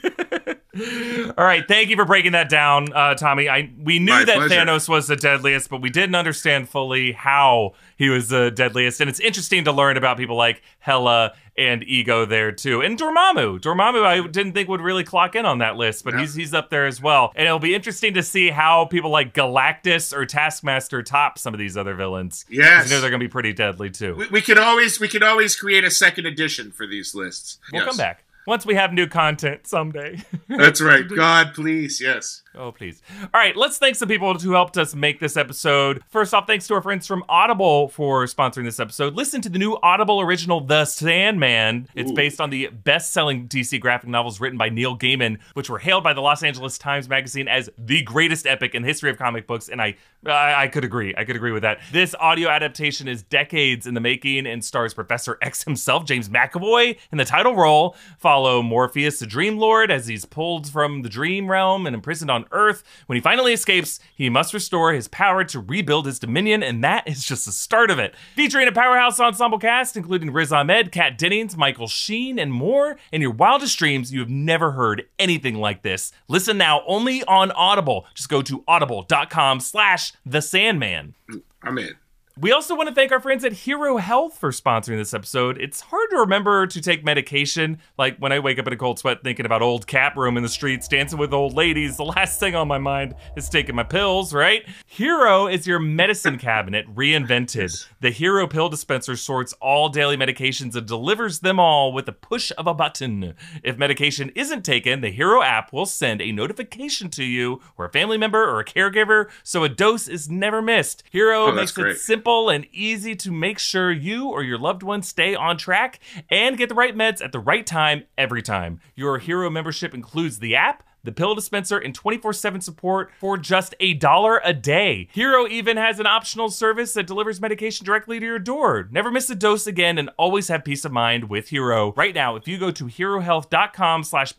[1.38, 4.36] all right thank you for breaking that down uh, tommy i we knew My that
[4.38, 4.54] pleasure.
[4.56, 9.10] thanos was the deadliest but we didn't understand fully how he was the deadliest and
[9.10, 14.04] it's interesting to learn about people like hela and ego there too and dormammu dormammu
[14.06, 16.22] i didn't think would really clock in on that list but Yeah.
[16.22, 19.34] he's he's up there as well and it'll be interesting to see how people like
[19.34, 22.46] galactus or taskmaster top some of these other villains.
[22.50, 22.88] Yes.
[22.90, 25.56] you know they're gonna be pretty deadly too We, we can always we can always
[25.56, 27.58] create a second edition for these lists.
[27.74, 27.90] We'll Yes.
[27.90, 30.24] come back once we have new content someday.
[30.48, 31.08] That's right.
[31.16, 32.42] God, please, yes.
[32.60, 33.02] Oh, please.
[33.22, 36.04] All right, let's thank some people who helped us make this episode.
[36.10, 39.16] First off, thanks to our friends from Audible for sponsoring this episode.
[39.16, 41.88] Listen to the new Audible original, The Sandman.
[41.96, 42.16] It's Ooh.
[42.16, 46.04] based on the best selling DC graphic novels written by Neil Gaiman, which were hailed
[46.04, 49.48] by the Los Angeles Times Magazine as the greatest epic in the history of comic
[49.48, 49.70] books.
[49.70, 49.96] And I,
[50.26, 51.14] I, I could agree.
[51.18, 51.80] I could agree with that.
[51.92, 56.98] This audio adaptation is decades in the making and stars Professor X himself, James McAvoy,
[57.12, 57.96] in the title role.
[58.18, 62.46] Follow Morpheus, the Dream Lord, as he's pulled from the dream realm and imprisoned on
[62.52, 62.84] Earth.
[63.06, 67.08] When he finally escapes, he must restore his power to rebuild his dominion, and that
[67.08, 68.16] is just the start of it.
[68.36, 72.98] Featuring a powerhouse ensemble cast, including Riz Ahmed, Kat Dennings, Michael Sheen, and more.
[73.12, 76.12] In your wildest dreams, you have never heard anything like this.
[76.28, 78.06] Listen now only on Audible.
[78.14, 81.16] Just go to audible.com slash the Sandman.
[81.64, 81.96] I'm in.
[82.42, 85.58] We also want to thank our friends at Hero Health for sponsoring this episode.
[85.58, 87.80] It's hard to remember to take medication.
[87.98, 90.44] Like when I wake up in a cold sweat thinking about old cat room in
[90.44, 93.84] the streets, dancing with old ladies, the last thing on my mind is taking my
[93.84, 94.66] pills, right?
[94.86, 97.86] Hero is your medicine cabinet reinvented.
[98.00, 102.54] The Hero pill dispenser sorts all daily medications and delivers them all with a push
[102.58, 103.34] of a button.
[103.64, 107.90] If medication isn't taken, the Hero app will send a notification to you or a
[107.92, 111.04] family member or a caregiver so a dose is never missed.
[111.12, 115.08] Hero Oh, makes it simple and easy to make sure you or your loved ones
[115.08, 118.80] stay on track and get the right meds at the right time every time.
[118.96, 123.76] Your Hero membership includes the app, the pill dispenser, and 24 7 support for just
[123.80, 125.08] a dollar a day.
[125.12, 128.88] Hero even has an optional service that delivers medication directly to your door.
[128.92, 131.94] Never miss a dose again and always have peace of mind with Hero.
[131.94, 134.34] Right now, if you go to herohealth.com slash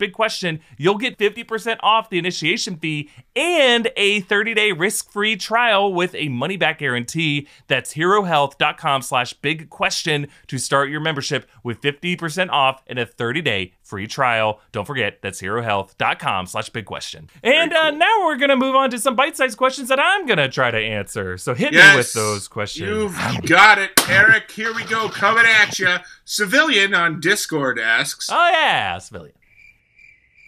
[0.77, 6.13] you'll get 50% off the initiation fee and a 30 day risk free trial with
[6.15, 7.47] a money back guarantee.
[7.67, 14.07] That's herohealth.com slash to start your membership with 50% off and a 30 day free
[14.07, 14.61] trial.
[14.71, 17.29] Don't forget, that's herohealth.com slash big question.
[17.43, 20.25] And uh, now we're going to move on to some bite sized questions that I'm
[20.25, 21.37] going to try to answer.
[21.37, 22.89] So hit me with those questions.
[22.89, 24.49] You've got it, Eric.
[24.49, 25.97] Here we go, coming at you.
[26.23, 29.35] Civilian on Discord asks, Oh, yeah, civilian.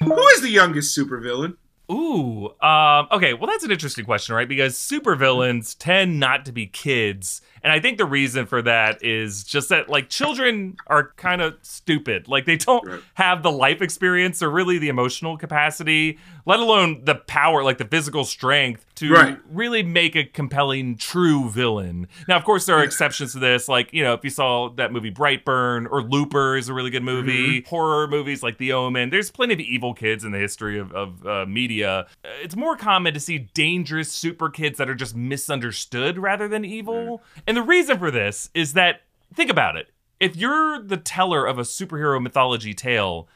[0.02, 1.58] "Who is the youngest supervillain?"
[1.92, 3.34] Ooh, um, okay.
[3.34, 4.48] Well, that's an interesting question, right?
[4.48, 9.44] Because supervillains tend not to be kids, and I think the reason for that is
[9.44, 12.28] just that, like, children are kind of stupid.
[12.28, 13.02] Like, they don't Right.
[13.16, 17.86] have the life experience or really the emotional capacity, let alone the power, like the
[17.86, 19.38] physical strength, to Right.
[19.50, 22.08] really make a compelling, true villain.
[22.28, 23.68] Now, of course, there are exceptions to this.
[23.68, 27.04] Like, you know, if you saw that movie Brightburn or Looper is a really good
[27.04, 30.92] movie, horror movies like The Omen, there's plenty of evil kids in the history of,
[30.92, 32.06] of uh, media.
[32.44, 37.22] It's more common to see dangerous super kids that are just misunderstood rather than evil.
[37.54, 39.92] And the reason for this is that, think about it.
[40.20, 43.28] If you're the teller of a superhero mythology tale,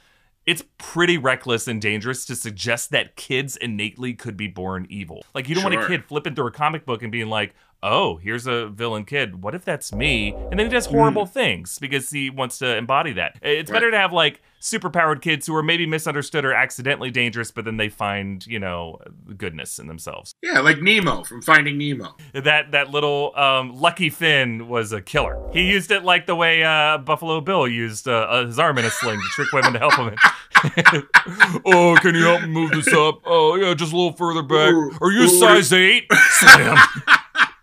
[0.48, 5.24] it's pretty reckless and dangerous to suggest that kids innately could be born evil.
[5.36, 7.54] Like you don't want a kid flipping through a comic book and being like,
[7.84, 9.42] "Oh, here's a villain kid.
[9.42, 13.14] What if that's me?" And then he does horrible things because he wants to embody
[13.14, 13.38] that.
[13.42, 17.66] It's better to have like superpowered kids who are maybe misunderstood or accidentally dangerous, but
[17.66, 19.00] then they find you know
[19.38, 20.34] goodness in themselves.
[20.42, 22.16] Yeah, like Nemo from Finding Nemo.
[22.34, 25.40] That that little um, Lucky Finn was a killer.
[25.54, 28.86] He used it like the way uh, Buffalo Bill used uh, uh, his arm in
[28.86, 30.16] a sling to trick women to help him.
[31.66, 33.22] oh, can you help me move this up?
[33.26, 34.74] Oh, yeah, just a little further back.
[35.02, 36.06] Are you size eight?
[36.30, 36.78] Slam.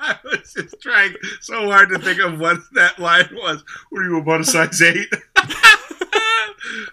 [0.08, 3.64] I was just trying so hard to think of what that line was.
[3.90, 5.08] What are you about a size eight?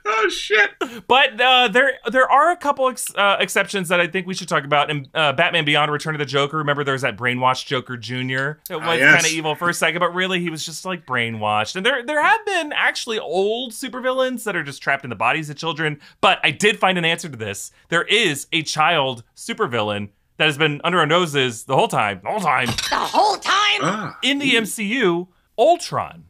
[0.05, 0.71] oh shit!
[1.07, 4.47] But uh, there there are a couple ex- uh, exceptions that I think we should
[4.47, 4.89] talk about.
[4.89, 8.59] In uh, Batman Beyond: Return of the Joker, remember there was that brainwashed Joker Jr.
[8.69, 9.13] that was Ah, yes.
[9.15, 11.75] kind of evil for a second, but really he was just like brainwashed.
[11.75, 15.49] And there there have been actually old supervillains that are just trapped in the bodies
[15.49, 15.99] of children.
[16.21, 17.71] But I did find an answer to this.
[17.89, 20.09] There is a child supervillain
[20.41, 23.79] that has been under our noses the whole time, the whole time The whole time?
[23.83, 26.23] Ah, in the MCU, Ultron.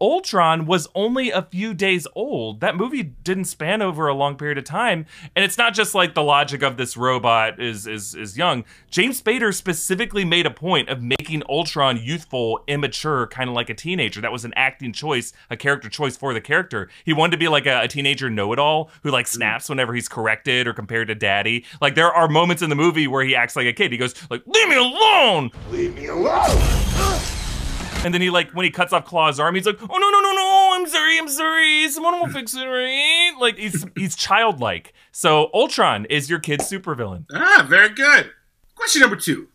[0.00, 2.60] Ultron was only a few days old.
[2.60, 6.14] That movie didn't span over a long period of time, and it's not just like
[6.14, 8.64] the logic of this robot is is is young.
[8.90, 13.74] James Spader specifically made a point of making Ultron youthful, immature, kind of like a
[13.74, 14.20] teenager.
[14.20, 16.88] That was an acting choice, a character choice for the character.
[17.04, 19.30] He wanted to be like a, a teenager know-it-all who like mm.
[19.30, 21.64] snaps whenever he's corrected or compared to daddy.
[21.80, 23.90] Like there are moments in the movie where he acts like a kid.
[23.90, 26.87] He goes like, "Leave me alone." Leave me alone!
[28.04, 30.20] And then he like when he cuts off Klaue's arm, he's like, "Oh no no
[30.20, 30.70] no no!
[30.74, 31.88] I'm sorry, I'm sorry.
[31.88, 34.94] Someone will fix it, right?" Like he's he's childlike.
[35.10, 37.24] So Ultron is your kid's supervillain.
[37.34, 38.30] ah, very good.
[38.76, 39.48] Question number two.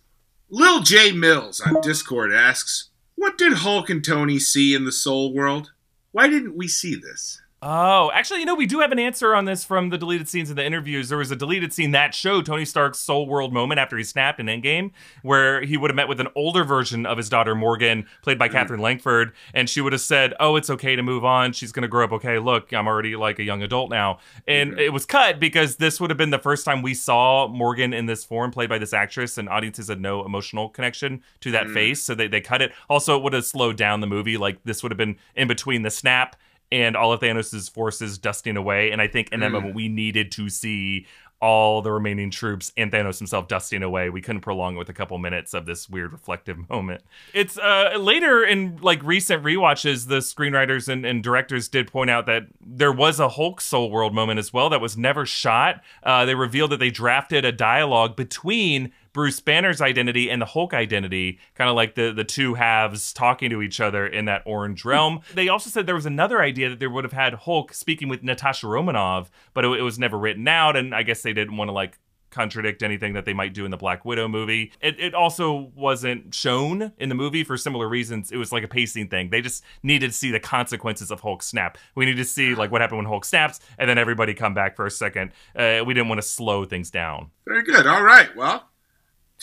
[0.49, 5.33] Lil J Mills on Discord asks, "What did Hulk and Tony see in the Soul
[5.33, 5.71] World?
[6.11, 9.45] Why didn't we see this?" Oh, actually, you know, we do have an answer on
[9.45, 11.07] this from the deleted scenes in the interviews.
[11.07, 14.41] There was a deleted scene that showed Tony Stark's Soul World moment after he snapped
[14.41, 18.05] in Endgame, where he would have met with an older version of his daughter Morgan,
[18.21, 18.55] played by hmm.
[18.55, 21.53] Katherine Langford, and she would have said, "Oh, it's okay to move on.
[21.53, 22.11] She's going to grow up.
[22.11, 26.01] Okay, look, I'm already like a young adult now." And it was cut because this
[26.01, 28.91] would have been the first time we saw Morgan in this form, played by this
[28.91, 31.73] actress, and audiences had no emotional connection to that hmm.
[31.73, 32.73] face, so they they cut it.
[32.89, 34.35] Also, it would have slowed down the movie.
[34.35, 36.35] Like this would have been in between the snap
[36.73, 38.89] and all of Thanos' forces dusting away.
[38.89, 41.05] And I think in that moment we needed to see
[41.39, 44.09] all the remaining troops and Thanos himself dusting away.
[44.09, 47.03] We couldn't prolong it with a couple minutes of this weird reflective moment.
[47.31, 52.25] It's uh, later in like recent rewatches, the screenwriters and, and directors did point out
[52.25, 55.83] that there was a Hulk Soul World moment as well that was never shot.
[56.01, 60.73] Uh, they revealed that they drafted a dialogue between Bruce Banner's identity and the Hulk
[60.73, 64.83] identity, kind of like the the two halves talking to each other in that orange
[64.83, 65.21] realm.
[65.33, 68.23] they also said there was another idea that they would have had Hulk speaking with
[68.23, 71.69] Natasha Romanoff, but it, it was never written out, and I guess they didn't want
[71.69, 71.99] to like
[72.33, 74.71] contradict anything that they might do in the Black Widow movie.
[74.81, 78.31] It, it also wasn't shown in the movie for similar reasons.
[78.31, 79.29] It was like a pacing thing.
[79.29, 81.77] They just needed to see the consequences of Hulk snap.
[81.95, 84.75] We need to see like what happened when Hulk snaps, and then everybody come back
[84.75, 85.31] for a second.
[85.55, 87.29] Uh, we didn't want to slow things down.
[87.45, 87.85] Very good.
[87.85, 88.35] All right.
[88.35, 88.67] Well,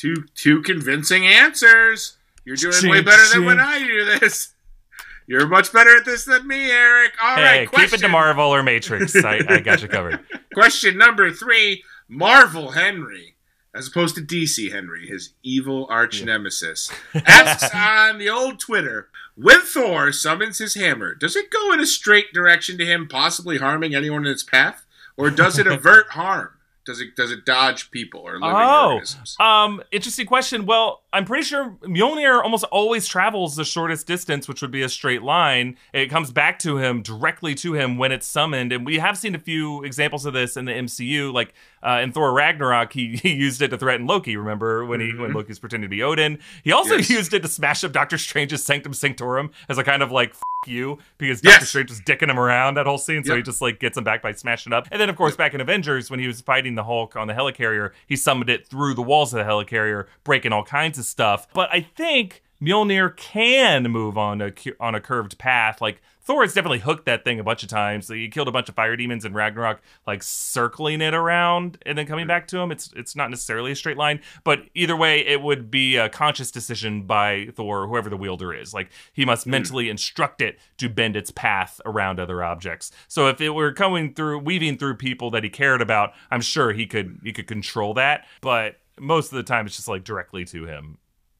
[0.00, 2.16] two two convincing answers.
[2.44, 4.54] You're doing way Ching, better than when I do this.
[5.26, 7.12] You're much better at this than me, Eric.
[7.22, 7.68] All right.
[7.68, 9.14] Hey, keep it to Marvel or Matrix.
[9.14, 10.18] I, I got you covered.
[10.54, 13.36] Question number three Marvel Henry,
[13.72, 19.60] as opposed to DC Henry, his evil arch nemesis, asks on the old Twitter when
[19.60, 23.94] Thor summons his hammer, does it go in a straight direction to him, possibly harming
[23.94, 24.84] anyone in its path?
[25.16, 26.50] Or does it avert harm?
[26.86, 29.36] Does it does it dodge people or living Oh, organisms?
[29.38, 30.64] um, interesting question.
[30.66, 34.88] Well, I'm pretty sure Mjolnir almost always travels the shortest distance, which would be a
[34.88, 35.76] straight line.
[35.92, 39.34] It comes back to him directly to him when it's summoned, and we have seen
[39.34, 41.32] a few examples of this in the MCU.
[41.32, 44.36] Like uh, in Thor Ragnarok, he, he used it to threaten Loki.
[44.36, 46.38] Remember when he when Loki's pretending to be Odin?
[46.62, 47.10] He also Yes.
[47.10, 50.30] used it to smash up Doctor Strange's Sanctum Sanctorum as a kind of like.
[50.30, 51.54] F- you because Yes.
[51.54, 53.36] Doctor Strange was dicking him around that whole scene, so Yep.
[53.38, 54.88] he just like gets him back by smashing it up.
[54.92, 57.32] And then, of course, back in Avengers, when he was fighting the Hulk on the
[57.32, 61.46] helicarrier, he summoned it through the walls of the helicarrier, breaking all kinds of stuff.
[61.52, 65.80] But I think Mjolnir can move on a on a curved path.
[65.80, 68.08] Like Thor has definitely hooked that thing a bunch of times.
[68.08, 72.06] He killed a bunch of fire demons in Ragnarok, like circling it around and then
[72.06, 72.70] coming back to him.
[72.70, 76.50] It's it's not necessarily a straight line, but either way, it would be a conscious
[76.50, 78.74] decision by Thor, whoever the wielder is.
[78.74, 79.52] Like he must hmm.
[79.52, 82.92] mentally instruct it to bend its path around other objects.
[83.08, 86.72] So if it were coming through, weaving through people that he cared about, I'm sure
[86.72, 88.26] he could he could control that.
[88.42, 90.98] But most of the time, it's just like directly to him,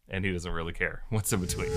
[0.09, 1.70] and he doesn't really care what's in between.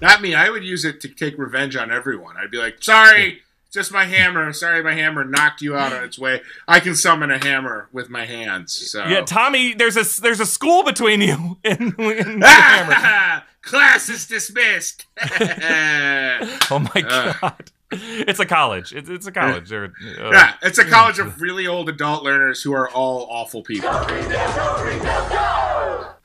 [0.00, 0.34] Not me.
[0.34, 2.36] I would use it to take revenge on everyone.
[2.36, 3.40] I'd be like, sorry,
[3.72, 4.52] just my hammer.
[4.52, 6.42] Sorry, my hammer knocked you out on its way.
[6.66, 8.72] I can summon a hammer with my hands.
[8.90, 12.94] So Yeah, Tommy, there's a there's a school between you and, and the hammer.
[12.96, 15.06] Ah, class is dismissed.
[15.20, 17.70] Oh my god.
[17.92, 18.92] It's a college.
[18.94, 19.72] It's, it's a college.
[19.72, 23.90] Uh, yeah, it's a college of really old adult learners who are all awful people.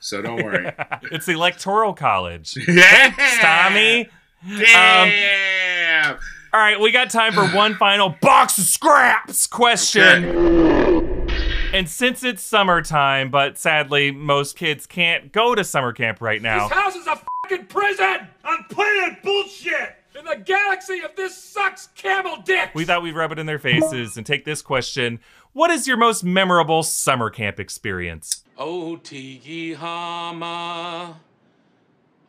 [0.00, 0.72] So don't worry.
[1.10, 2.56] It's the electoral college.
[2.68, 4.08] yeah, Tommy.
[4.46, 6.18] Damn.
[6.52, 11.28] All right, we got time for one final box of scraps question.
[11.72, 16.68] And since it's summertime, but sadly most kids can't go to summer camp right now.
[16.68, 19.97] This house is a fucking prison on planet bullshit.
[20.18, 22.70] And the galaxy of this sucks camel dick.
[22.74, 25.20] We thought we'd rub it in their faces and take this question.
[25.52, 28.42] What is your most memorable summer camp experience?
[28.56, 31.20] Oh, Tiki Hama.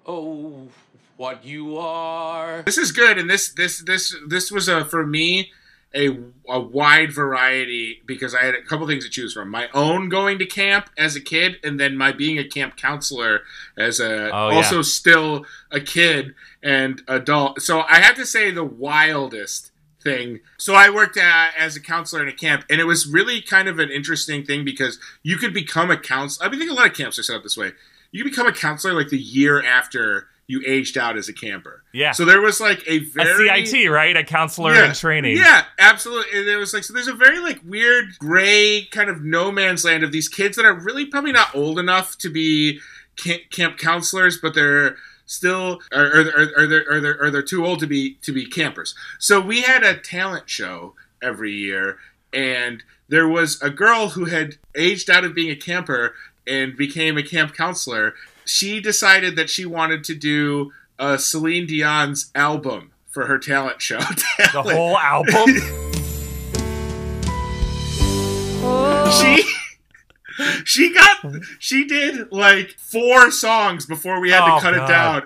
[0.05, 0.67] Oh,
[1.17, 2.61] what you are.
[2.61, 5.51] This is good, and this this this this was a for me
[5.95, 6.09] a,
[6.47, 9.49] a wide variety because I had a couple things to choose from.
[9.49, 13.41] My own going to camp as a kid, and then my being a camp counselor
[13.77, 14.55] as a Oh, yeah.
[14.57, 17.61] also still a kid and adult.
[17.61, 19.71] So I have to say the wildest
[20.01, 20.39] thing.
[20.57, 23.67] So I worked uh, as a counselor in a camp, and it was really kind
[23.67, 26.47] of an interesting thing because you could become a counselor.
[26.47, 27.71] I mean, I think a lot of camps are set up this way.
[28.11, 31.83] You can become a counselor like the year after you aged out as a camper.
[31.93, 32.11] Yeah.
[32.11, 34.17] So there was like a very A CIT, right?
[34.17, 35.37] A counselor yeah, in training.
[35.37, 36.39] Yeah, absolutely.
[36.39, 39.85] And there was like so there's a very like weird gray kind of no man's
[39.85, 42.79] land of these kids that are really probably not old enough to be
[43.15, 47.43] camp, camp counselors, but they're still or or, or, or they're or they're or they're
[47.43, 48.95] too old to be to be campers.
[49.19, 51.99] So we had a talent show every year
[52.33, 56.15] and there was a girl who had aged out of being a camper
[56.47, 58.15] and became a camp counselor.
[58.49, 63.99] She decided that she wanted to do uh, Celine Dion's album for her talent show.
[64.53, 65.53] The whole album.
[69.11, 69.43] she
[70.65, 71.17] she got
[71.59, 74.83] she did like four songs before we had Oh, to cut God.
[74.83, 75.23] it down.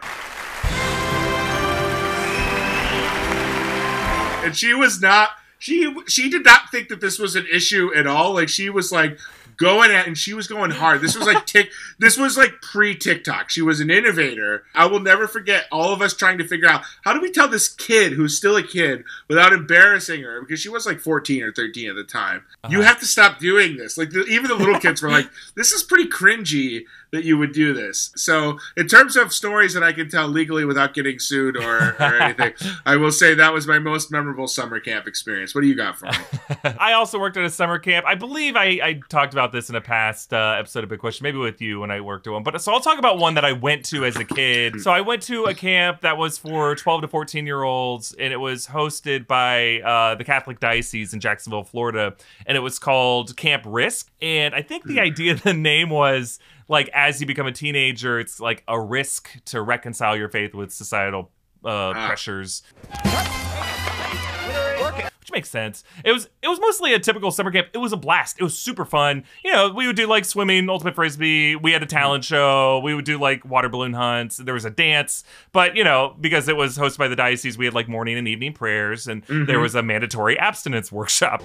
[4.45, 8.05] And she was not she she did not think that this was an issue at
[8.05, 8.33] all.
[8.33, 9.17] Like she was like
[9.57, 11.01] going at and she was going hard.
[11.01, 13.49] This was like tick this was like pre TikTok.
[13.49, 14.63] She was an innovator.
[14.73, 17.47] I will never forget all of us trying to figure out how do we tell
[17.47, 21.51] this kid who's still a kid without embarrassing her because she was like 14 or
[21.51, 22.43] 13 at the time.
[22.69, 22.87] You uh-huh.
[22.87, 23.97] have to stop doing this.
[23.97, 27.53] Like the, even the little kids were like this is pretty cringy that you would
[27.53, 28.11] do this.
[28.15, 32.15] So, in terms of stories that I can tell legally without getting sued or, or
[32.21, 32.53] anything,
[32.87, 35.53] I will say that was my most memorable summer camp experience.
[35.53, 36.11] What do you got for me?
[36.79, 38.07] I also worked at a summer camp.
[38.07, 41.23] I believe I, I talked about this in a past uh, episode of Big Question,
[41.23, 42.41] maybe with you when I worked at one.
[42.41, 44.73] But so I'll talk about one that I went to as a kid.
[44.83, 48.33] So I went to a camp that was for 12 to 14 year olds, and
[48.33, 53.37] it was hosted by uh, the Catholic Diocese in Jacksonville, Florida, and it was called
[53.37, 54.11] Camp Risk.
[54.21, 58.39] And I think the idea, the name was like as you become a teenager, it's
[58.39, 61.31] like a risk to reconcile your faith with societal
[61.65, 62.63] uh, pressures
[65.23, 65.85] which makes sense.
[66.03, 67.69] It was it was mostly a typical summer camp.
[67.73, 68.39] It was a blast.
[68.39, 69.23] It was super fun.
[69.43, 71.55] You know, we would do like swimming, ultimate frisbee.
[71.55, 72.81] We had a talent show.
[72.83, 74.35] We would do like water balloon hunts.
[74.35, 75.23] There was a dance,
[75.53, 78.27] but you know, because it was hosted by the diocese, we had like morning and
[78.27, 81.41] evening prayers, and there was a mandatory abstinence workshop,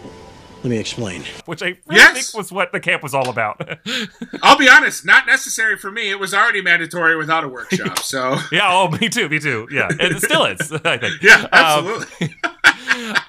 [0.63, 1.23] Let me explain.
[1.47, 2.13] which I really Yes.
[2.33, 3.61] think was what the camp was all about.
[4.43, 6.11] I'll be honest, not necessary for me.
[6.11, 8.01] It was already mandatory without a workshop.
[8.01, 8.69] So, yeah.
[8.69, 9.29] Oh, me too.
[9.29, 9.69] Me too.
[9.71, 10.73] Yeah, and it still is.
[10.85, 11.23] I think.
[11.23, 12.35] yeah, Um, absolutely.
[12.45, 12.51] um,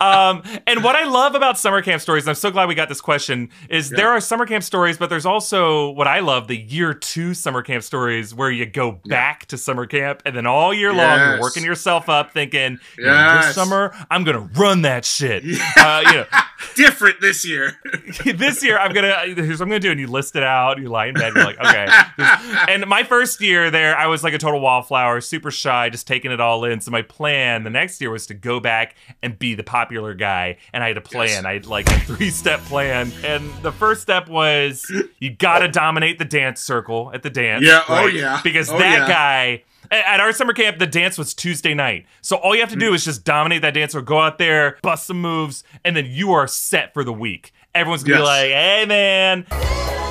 [0.02, 3.02] and what I love about summer camp stories, and I'm so glad we got this
[3.02, 6.94] question, is there are summer camp stories, but there's also what I love the year
[6.94, 10.94] two summer camp stories where you go back to summer camp and then all year
[10.94, 15.44] long you're working yourself up thinking, you know, this summer I'm gonna run that shit.
[15.78, 16.26] Uh, you know,
[16.76, 17.80] Different this year.
[18.26, 20.78] this year I'm gonna here's what I'm gonna do, and you list it out.
[20.78, 21.88] You lie in bed, you're like, okay.
[22.68, 26.32] and my first year there, I was like a total wallflower, super shy, just taking
[26.32, 26.82] it all in.
[26.82, 30.58] So my plan the next year was to go back and be the popular guy,
[30.74, 31.28] and I had a plan.
[31.30, 31.46] Yes.
[31.46, 36.20] I had like a three step plan, and the first step was you gotta dominate
[36.20, 37.66] the dance circle at the dance.
[37.66, 38.40] Yeah, oh yeah.
[38.44, 39.08] because Oh that yeah.
[39.08, 39.64] guy.
[39.92, 42.06] At our summer camp, the dance was Tuesday night.
[42.22, 42.80] So all you have to Mm.
[42.82, 46.06] do is just dominate that dance or go out there, bust some moves, and then
[46.06, 47.52] you are set for the week.
[47.74, 50.09] Everyone's gonna be like, hey man.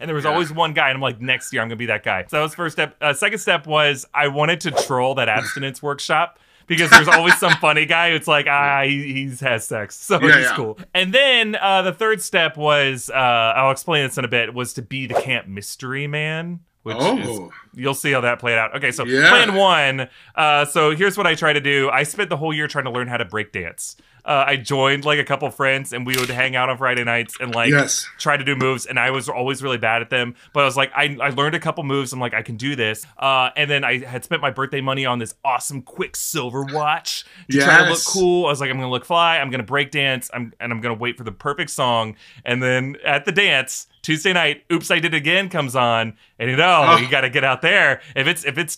[0.00, 0.30] And there was Yeah.
[0.32, 2.24] always one guy, and I'm like, next year I'm gonna be that guy.
[2.28, 2.96] So that was first step.
[3.00, 7.52] Uh, second step was I wanted to troll that abstinence workshop because there's always some
[7.60, 10.56] funny guy who's like, ah, he he's has sex, so Yeah, he's yeah.
[10.56, 10.78] cool.
[10.94, 13.14] And then uh, the third step was, uh,
[13.56, 16.60] I'll explain this in a bit, was to be the camp mystery man.
[16.82, 17.18] which Oh.
[17.18, 17.40] is
[17.74, 18.74] you'll see how that played out.
[18.76, 19.28] Okay, so Yeah.
[19.28, 20.08] plan one.
[20.34, 21.90] Uh, so here's what I try to do.
[21.90, 23.96] I spent the whole year trying to learn how to break dance.
[24.24, 27.36] Uh, I joined like a couple friends, and we would hang out on Friday nights
[27.40, 28.06] and like Yes.
[28.18, 28.86] try to do moves.
[28.86, 31.54] And I was always really bad at them, but I was like, I, I learned
[31.54, 32.12] a couple moves.
[32.12, 33.04] I'm like, I can do this.
[33.18, 37.60] Uh, and then I had spent my birthday money on this awesome Quiksilver watch to
[37.60, 38.46] try to look cool.
[38.46, 39.38] I was like, I'm gonna look fly.
[39.38, 40.30] I'm gonna break dance.
[40.34, 42.16] I'm and I'm gonna wait for the perfect song.
[42.44, 43.86] And then at the dance.
[44.02, 46.96] Tuesday night, "Oops, I Did It Again" comes on, and you know Oh.
[46.96, 48.00] you got to get out there.
[48.16, 48.74] If it's if it's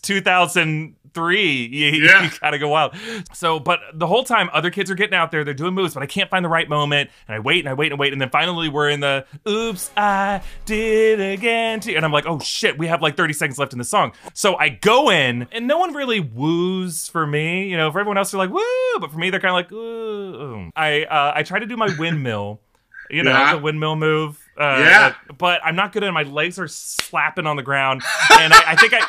[1.12, 2.24] 2003, you, Yeah.
[2.24, 2.94] you got to go wild.
[3.32, 6.02] So, but the whole time, other kids are getting out there, they're doing moves, but
[6.02, 8.20] I can't find the right moment, and I wait and I wait and wait, and
[8.20, 11.92] then finally we're in the "Oops, I Did Again," too.
[11.94, 14.12] and I'm like, oh shit, we have like 30 seconds left in the song.
[14.34, 17.68] So I go in, and no one really woos for me.
[17.68, 19.72] You know, for everyone else, they're like woo, but for me, they're kind of like
[19.72, 20.70] ooh.
[20.76, 22.60] I uh, I try to do my windmill.
[23.10, 23.56] You know, Yeah.
[23.56, 24.38] the windmill move.
[24.58, 25.14] Uh, Yeah.
[25.36, 26.12] But I'm not good at it.
[26.12, 28.02] My legs are slapping on the ground.
[28.38, 29.00] And I, I think I.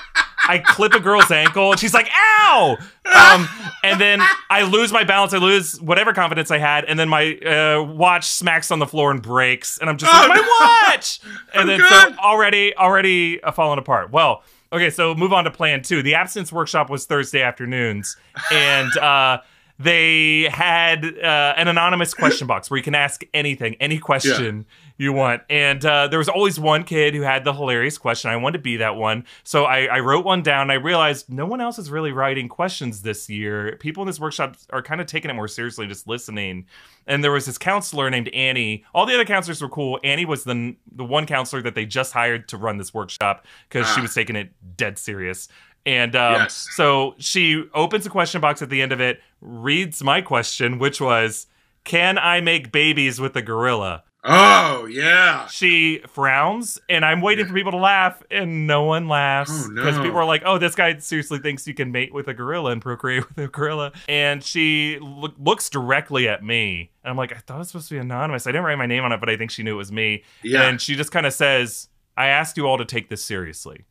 [0.48, 2.78] I clip a girl's ankle and she's like, ow!
[3.06, 3.48] Um,
[3.84, 5.34] and then I lose my balance.
[5.34, 6.86] I lose whatever confidence I had.
[6.86, 9.78] And then my uh, watch smacks on the floor and breaks.
[9.78, 11.20] And I'm just like, Oh, my watch!
[11.54, 14.12] And Oh, then so already, already uh, falling apart.
[14.12, 16.02] Well, okay, so move on to plan two.
[16.04, 18.18] The absence workshop was Thursday afternoons.
[18.52, 19.40] And, uh,
[19.80, 24.66] they had uh, an anonymous question box where you can ask anything, any question
[25.04, 25.44] you want.
[25.50, 28.32] And uh, there was always one kid who had the hilarious question.
[28.32, 29.26] I wanted to be that one.
[29.44, 30.72] So I, I wrote one down.
[30.72, 33.78] I realized no one else is really writing questions this year.
[33.80, 36.66] People in this workshop are kind of taking it more seriously, just listening.
[37.06, 38.86] And there was this counselor named Annie.
[38.96, 40.00] All the other counselors were cool.
[40.04, 43.86] Annie was the the one counselor that they just hired to run this workshop because
[43.94, 44.04] she Ah.
[44.04, 45.50] was taking it dead serious.
[45.86, 46.70] And um, Yes.
[46.76, 51.02] so she opens a question box at the end of it, reads my question, which
[51.02, 51.48] was,
[51.84, 55.48] "Can I make babies with a gorilla?" Oh yeah.
[55.48, 59.84] She frowns, and I'm waiting for people to laugh, and no one laughs Oh, no.
[59.84, 62.72] because people are like, "Oh, this guy seriously thinks you can mate with a gorilla
[62.72, 67.34] and procreate with a gorilla." And she look, looks directly at me, and I'm like,
[67.34, 68.48] "I thought it was supposed to be anonymous.
[68.48, 70.24] I didn't write my name on it, but I think she knew it was me."
[70.42, 70.70] Yeah.
[70.70, 73.84] And she just kind of says, "I asked you all to take this seriously."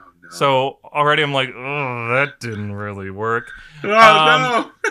[0.00, 0.30] Oh, no.
[0.30, 3.50] So already I'm like, oh, that didn't really work.
[3.82, 4.90] Oh um, no.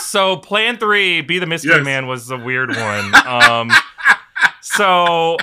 [0.00, 1.84] So plan three, be the mystery Yes.
[1.84, 3.14] man, was a weird one.
[3.26, 3.70] Um,
[4.78, 5.36] so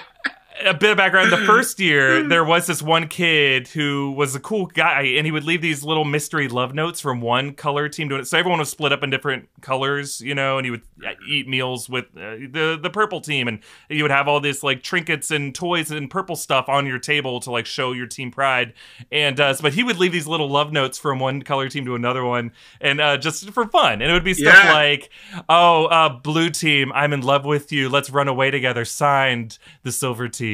[0.63, 4.39] a bit of background: the first year, there was this one kid who was a
[4.39, 8.09] cool guy, and he would leave these little mystery love notes from one color team
[8.09, 8.27] to it.
[8.27, 11.47] So everyone was split up in different colors, you know, and he would uh, eat
[11.47, 15.31] meals with uh, the the purple team, and you would have all this like trinkets
[15.31, 18.73] and toys and purple stuff on your table to like show your team pride.
[19.11, 21.95] And uh, but he would leave these little love notes from one color team to
[21.95, 24.01] another one, and uh, just for fun.
[24.01, 24.73] And it would be stuff Yeah.
[24.73, 25.09] like,
[25.49, 27.89] "Oh, uh, blue team, I'm in love with you.
[27.89, 30.44] Let's run away together." Signed, the silver team,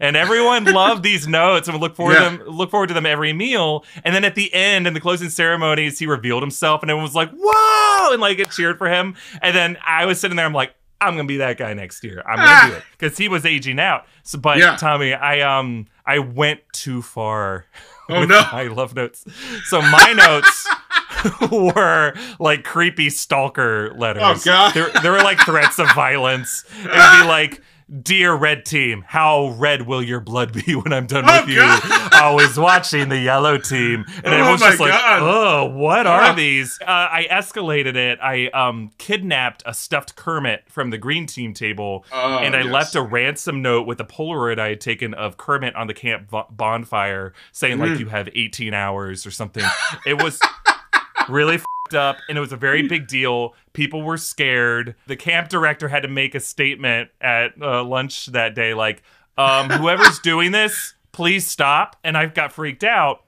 [0.00, 2.30] and everyone loved these notes and would look forward Yeah.
[2.30, 3.84] to them, look forward to them every meal.
[4.04, 7.14] And then at the end, in the closing ceremonies, he revealed himself, and everyone was
[7.14, 9.14] like, "Whoa!" and like it cheered for him.
[9.42, 10.74] And then I was sitting there, I'm like.
[11.00, 12.24] I'm gonna be that guy next year.
[12.26, 12.66] I'm gonna Ah.
[12.70, 14.04] do it because he was aging out.
[14.24, 14.74] So, but Yeah.
[14.74, 17.66] Tommy, I um, I went too far.
[18.10, 18.42] Oh, with no.
[18.52, 19.24] my love notes.
[19.66, 20.66] So my notes
[21.52, 24.22] were like creepy stalker letters.
[24.24, 24.74] Oh, God.
[24.74, 26.64] There, there were like threats of violence.
[26.80, 27.62] It would be like,
[28.02, 31.56] "Dear Red Team, how red will your blood be when I'm done Oh, with you?"
[31.60, 32.12] God.
[32.22, 36.34] Always watching the Yellow Team, and Oh, everyone's my just like, "Oh, what are Oh.
[36.34, 38.18] these?" Uh, I escalated it.
[38.22, 42.72] I um kidnapped a stuffed Kermit from the Green Team table, Oh, and I yes.
[42.72, 46.30] left a ransom note with a Polaroid I had taken of Kermit on the camp
[46.50, 48.00] bonfire, saying like Mm.
[48.00, 49.64] you have 18 hours or something.
[50.06, 50.40] It was
[51.28, 51.58] really
[51.94, 53.54] up, and it was a very big deal.
[53.72, 54.94] People were scared.
[55.06, 59.02] The camp director had to make a statement at uh, lunch that day, like,
[59.36, 63.24] um, "Whoever's doing this, please stop." And I got freaked out.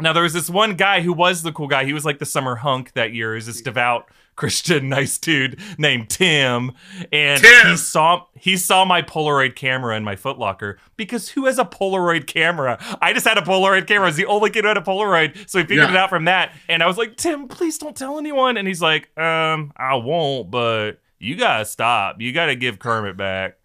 [0.00, 1.84] Now there was this one guy who was the cool guy.
[1.84, 3.32] He was like the summer hunk that year.
[3.32, 6.72] He was this devout Christian, nice dude named Tim,
[7.12, 7.70] and Tim!
[7.70, 12.26] he saw he saw my Polaroid camera in my Footlocker because who has a Polaroid
[12.26, 12.78] camera?
[13.00, 14.04] I just had a Polaroid camera.
[14.04, 15.94] I was the only kid who had a Polaroid, so he figured Yeah.
[15.94, 16.52] it out from that.
[16.68, 18.56] And I was like, Tim, please don't tell anyone.
[18.56, 22.20] And he's like, um, I won't, but you gotta stop.
[22.20, 23.56] You gotta give Kermit back.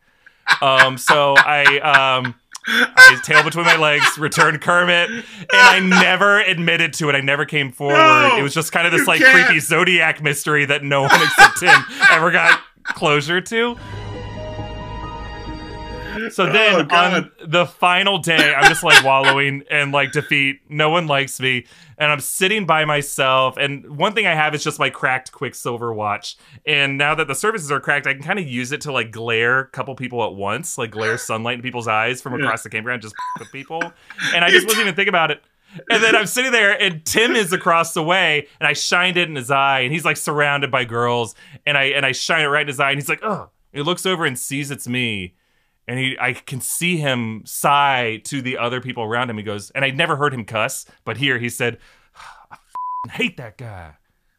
[0.62, 2.36] Um, so I um.
[2.68, 7.16] I tail between my legs, returned Kermit, and I never admitted to it.
[7.16, 7.98] I never came forward.
[7.98, 9.46] No, it was just kind of this like can't.
[9.46, 13.78] creepy Zodiac mystery that no one except him ever got closure to.
[16.30, 20.62] So then Oh, on the final day, I'm just like wallowing in like defeat.
[20.70, 21.66] No one likes me.
[21.98, 23.58] And I'm sitting by myself.
[23.58, 26.38] And one thing I have is just my cracked Quiksilver watch.
[26.66, 29.12] And now that the surfaces are cracked, I can kind of use it to like
[29.12, 32.70] glare a couple people at once, like glare sunlight in people's eyes from across the
[32.70, 33.82] campground, just with people.
[34.34, 35.42] And I just wasn't even thinking about it.
[35.90, 39.30] And then I'm sitting there, and Tim is across the way, and I shined it
[39.30, 41.34] in his eye, and he's like surrounded by girls,
[41.66, 43.82] and I and I shine it right in his eye, and he's like, "Oh!" He
[43.82, 45.34] looks over and sees it's me,
[45.92, 49.36] and he I can see him sigh to the other people around him.
[49.38, 51.80] He goes, and I'd never heard him cuss, but here he said,
[52.16, 52.60] ah,
[53.10, 53.96] "I hate that guy,"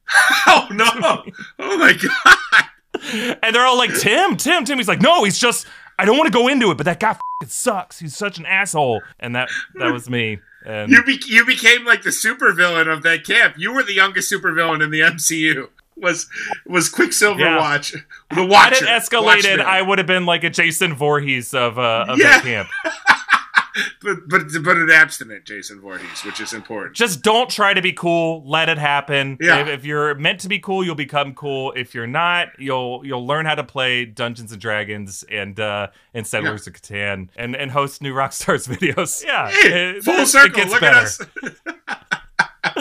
[0.47, 1.23] Oh no!
[1.59, 3.39] Oh my god!
[3.43, 5.67] and they're all like, "Tim, Tim, Tim." He's like, "No, he's just
[5.99, 7.99] I don't want to go into it, but that guy sucks.
[7.99, 10.39] He's such an asshole," and that that was me.
[10.65, 13.57] And You be- you became like the supervillain of that camp.
[13.59, 15.69] You were the youngest supervillain in the MCU.
[15.97, 16.29] Was
[16.67, 17.59] was Quicksilver Yeah.
[17.59, 17.95] Watch
[18.35, 18.87] the Watcher?
[18.87, 19.61] had it escalated, Watchman.
[19.61, 22.41] I would have been like a Jason Voorhees of uh, of Yeah.
[22.41, 22.69] that camp.
[24.03, 26.95] but but but an abstinent Jason Voorhees, which is important.
[26.97, 28.43] Just don't try to be cool.
[28.47, 29.39] Let it happen.
[29.41, 29.61] Yeah.
[29.63, 31.73] If, if you're meant to be cool, you'll become cool.
[31.77, 36.27] If you're not, you'll you'll learn how to play Dungeons and Dragons and uh, and
[36.27, 39.25] Settlers of Catan and and host new Rockstars videos.
[39.25, 40.57] Yeah, Hey, it- full it circle.
[40.57, 40.97] gets Look better.
[40.97, 41.21] at us.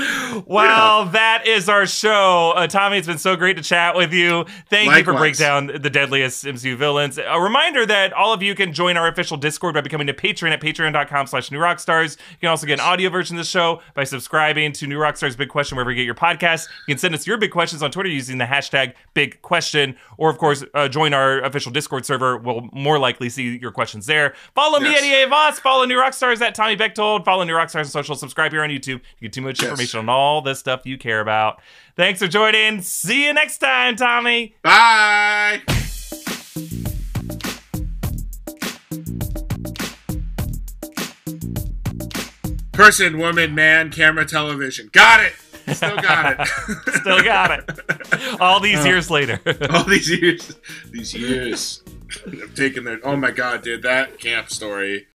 [0.45, 2.53] Well, that is our show.
[2.55, 4.45] Uh, Tommy, it's been so great to chat with you.
[4.69, 7.17] Thank you for breaking down the deadliest MCU villains.
[7.17, 10.51] A reminder that all of you can join our official Discord by becoming a patron
[10.53, 12.17] at patreon.com slash new rockstars.
[12.31, 15.37] You can also get an audio version of the show by subscribing to New Rockstars
[15.37, 16.67] Big Question wherever you get your podcasts.
[16.87, 20.29] You can send us your big questions on Twitter using the hashtag Big Question, or
[20.29, 22.37] of course, uh, join our official Discord server.
[22.37, 24.33] We'll more likely see your questions there.
[24.55, 24.99] Follow me Yes.
[25.03, 25.59] at EA Voss.
[25.59, 27.25] Follow New Rockstars at Tommy Bechtold.
[27.25, 28.15] Follow New Rockstars on social.
[28.15, 29.01] Subscribe here on YouTube.
[29.19, 29.69] You get too much Yes.
[29.71, 31.61] information on all this stuff you care about.
[31.95, 32.81] Thanks for joining.
[32.81, 34.55] See you next time, Tommy.
[34.61, 35.61] Bye.
[42.71, 44.89] Person, woman, man, camera, television.
[44.91, 45.33] Got it.
[45.75, 46.47] Still got it.
[46.95, 48.41] Still got it.
[48.41, 48.85] All these oh.
[48.85, 49.39] years later.
[49.69, 50.55] All these years,
[50.89, 51.83] these years,
[52.25, 52.99] I've taken their.
[53.03, 55.07] Oh my god, dude, that camp story